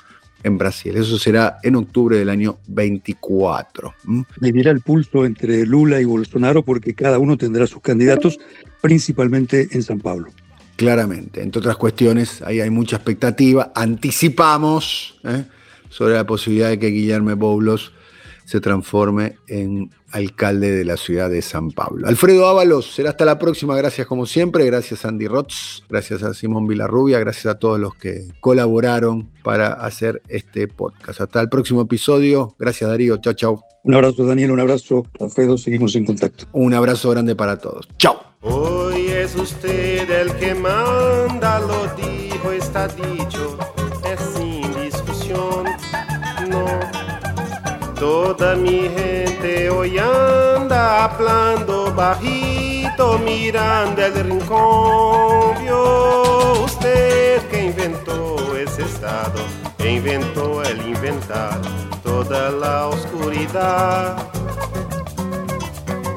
en 0.42 0.58
Brasil. 0.58 0.96
Eso 0.96 1.18
será 1.18 1.58
en 1.62 1.76
octubre 1.76 2.16
del 2.16 2.28
año 2.28 2.58
24. 2.68 3.94
Medirá 4.40 4.70
el 4.70 4.80
pulso 4.80 5.24
entre 5.24 5.66
Lula 5.66 6.00
y 6.00 6.04
Bolsonaro 6.04 6.64
porque 6.64 6.94
cada 6.94 7.18
uno 7.18 7.36
tendrá 7.36 7.66
sus 7.66 7.80
candidatos, 7.80 8.38
principalmente 8.80 9.68
en 9.72 9.82
San 9.82 10.00
Pablo. 10.00 10.30
Claramente, 10.76 11.42
entre 11.42 11.58
otras 11.58 11.76
cuestiones, 11.76 12.40
ahí 12.42 12.60
hay 12.60 12.70
mucha 12.70 12.96
expectativa. 12.96 13.72
Anticipamos 13.74 15.18
¿eh? 15.24 15.44
sobre 15.88 16.14
la 16.14 16.24
posibilidad 16.24 16.68
de 16.68 16.78
que 16.78 16.88
Guillermo 16.88 17.34
Boulos 17.34 17.92
se 18.48 18.60
transforme 18.62 19.36
en 19.46 19.90
alcalde 20.10 20.70
de 20.70 20.82
la 20.82 20.96
ciudad 20.96 21.28
de 21.28 21.42
San 21.42 21.70
Pablo. 21.70 22.08
Alfredo 22.08 22.48
Ábalos, 22.48 22.94
será 22.94 23.10
hasta 23.10 23.26
la 23.26 23.38
próxima, 23.38 23.76
gracias 23.76 24.06
como 24.06 24.24
siempre, 24.24 24.64
gracias 24.64 25.04
Andy 25.04 25.28
Rotz, 25.28 25.82
gracias 25.86 26.22
a 26.22 26.32
Simón 26.32 26.66
Vilarrubia, 26.66 27.18
gracias 27.18 27.44
a 27.44 27.58
todos 27.58 27.78
los 27.78 27.94
que 27.94 28.26
colaboraron 28.40 29.28
para 29.44 29.74
hacer 29.74 30.22
este 30.28 30.66
podcast. 30.66 31.20
Hasta 31.20 31.42
el 31.42 31.50
próximo 31.50 31.82
episodio, 31.82 32.54
gracias 32.58 32.88
Darío, 32.88 33.18
chao, 33.18 33.34
chao. 33.34 33.62
Un 33.84 33.92
abrazo 33.92 34.24
Daniel, 34.24 34.52
un 34.52 34.60
abrazo 34.60 35.04
Alfredo, 35.20 35.58
seguimos 35.58 35.94
en 35.96 36.06
contacto. 36.06 36.46
Un 36.52 36.72
abrazo 36.72 37.10
grande 37.10 37.36
para 37.36 37.58
todos, 37.58 37.86
chao. 37.98 38.18
Hoy 38.40 39.08
es 39.08 39.36
usted 39.36 40.10
el 40.10 40.32
que 40.36 40.54
manda, 40.54 41.60
lo 41.60 41.86
dijo, 41.96 42.50
está 42.52 42.88
dicho, 42.88 43.58
Toda 47.98 48.54
mi 48.54 48.88
gente 48.88 49.68
hoy 49.70 49.98
anda 49.98 51.04
hablando 51.04 51.92
bajito, 51.92 53.18
mirando 53.18 54.04
el 54.04 54.14
rincón. 54.14 55.60
Vio 55.60 56.62
usted 56.62 57.42
que 57.48 57.64
inventó 57.64 58.56
ese 58.56 58.82
estado, 58.82 59.40
inventó 59.80 60.62
el 60.62 60.86
inventar 60.86 61.58
toda 62.04 62.50
la 62.52 62.86
oscuridad. 62.86 64.16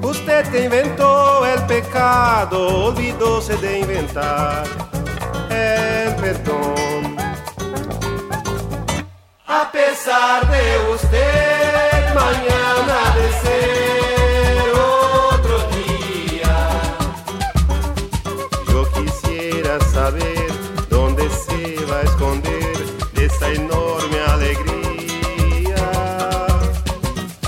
Usted 0.04 0.64
inventó 0.64 1.46
el 1.48 1.64
pecado, 1.64 2.86
olvidóse 2.86 3.58
de 3.58 3.80
inventar 3.80 4.66
el 5.50 6.16
perdón. 6.16 6.81
A 9.54 9.70
pesar 9.70 10.50
de 10.50 10.94
usted, 10.94 12.14
mañana 12.16 12.98
de 13.18 13.28
ser 13.44 14.72
otro 15.34 15.58
día. 15.76 16.58
Yo 18.72 18.90
quisiera 18.94 19.78
saber 19.92 20.48
dónde 20.90 21.30
se 21.30 21.86
va 21.86 21.98
a 21.98 22.04
esconder 22.04 22.78
esta 23.16 23.50
enorme 23.50 24.20
alegría. 24.26 25.92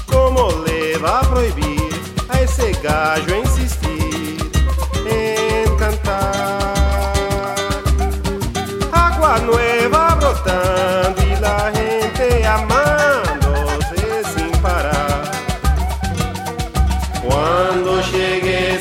¿Cómo 0.08 0.50
le 0.68 0.98
va 0.98 1.22
a 1.22 1.22
prohibir 1.22 1.90
a 2.28 2.42
ese 2.42 2.74
gallo 2.84 3.38
insistir 3.38 3.53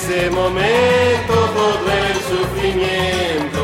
ese 0.03 0.31
momento, 0.31 1.33
todo 1.33 1.87
el 1.93 2.15
sufrimiento 2.31 3.63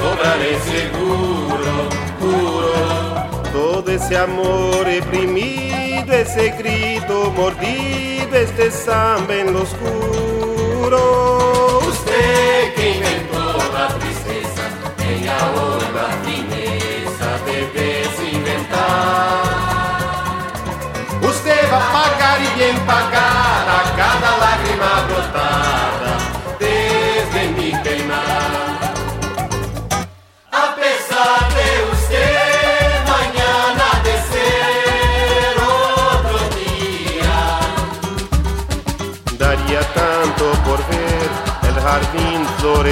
cobraré 0.00 0.58
seguro, 0.60 1.72
juro. 2.20 3.42
Todo 3.52 3.90
ese 3.90 4.16
amor 4.16 4.84
reprimido, 4.84 6.12
ese 6.12 6.50
grito 6.50 7.32
mordido, 7.36 8.36
este 8.36 8.70
samba 8.70 9.34
en 9.34 9.52
lo 9.52 9.62
oscuro. 9.62 11.00
Usted 11.88 12.74
que 12.76 12.90
inventó 12.96 13.58
la 13.74 13.88
tristeza, 13.98 14.62
ella 15.08 15.36
ahora 15.40 15.90
la 15.90 16.08
fineza 16.24 17.28
debe 17.46 18.00
Usted 21.22 21.72
va 21.72 21.78
a 21.78 21.92
pagar 21.92 22.38
y 22.42 22.58
bien 22.58 22.76
pagada 22.86 23.29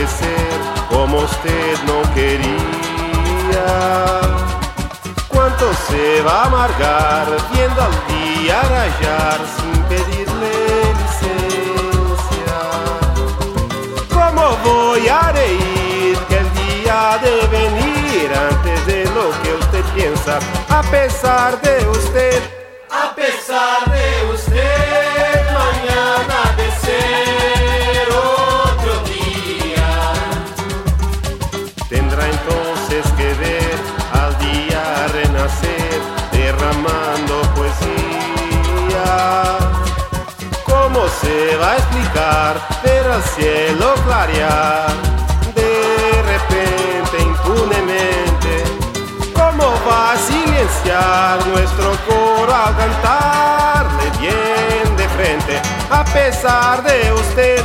florecer 0.09 0.59
como 0.90 1.18
usted 1.18 1.78
no 1.86 2.02
quería. 2.14 2.48
¿Cuánto 5.28 5.72
se 5.88 6.22
va 6.22 6.42
a 6.42 6.46
amargar 6.46 7.26
viendo 7.52 7.82
al 7.82 7.92
día 8.09 8.62
rayar 8.62 9.40
sin 9.56 9.82
pedirle 9.84 10.54
licencia? 11.00 12.59
¿Cómo 14.12 14.56
voy 14.64 15.09
a 15.09 15.32
reír 15.32 16.18
que 16.28 16.36
el 16.38 16.50
día 16.54 17.18
de 17.22 17.46
venir 17.48 18.30
antes 18.50 18.86
de 18.86 19.04
lo 19.06 19.30
que 19.42 19.54
usted 19.54 19.84
piensa? 19.94 20.38
A 20.68 20.82
pesar 20.82 21.61
de 21.61 21.88
usted, 21.88 22.17
explicar 42.57 42.82
ver 42.82 43.07
al 43.11 43.22
cielo 43.22 43.94
clarear 44.05 44.86
de 45.55 46.22
repente, 46.22 47.22
impunemente? 47.22 48.64
¿Cómo 49.34 49.72
va 49.88 50.12
a 50.12 50.16
silenciar 50.16 51.46
nuestro 51.49 51.96
coro 52.07 52.55
al 52.55 52.76
cantarle 52.76 54.11
bien 54.20 54.96
de 54.96 55.09
frente? 55.09 55.61
A 55.90 56.05
pesar 56.05 56.82
de 56.82 57.12
usted, 57.12 57.64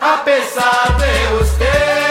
a 0.00 0.24
pesar 0.24 0.96
de 0.98 1.42
usted. 1.42 2.01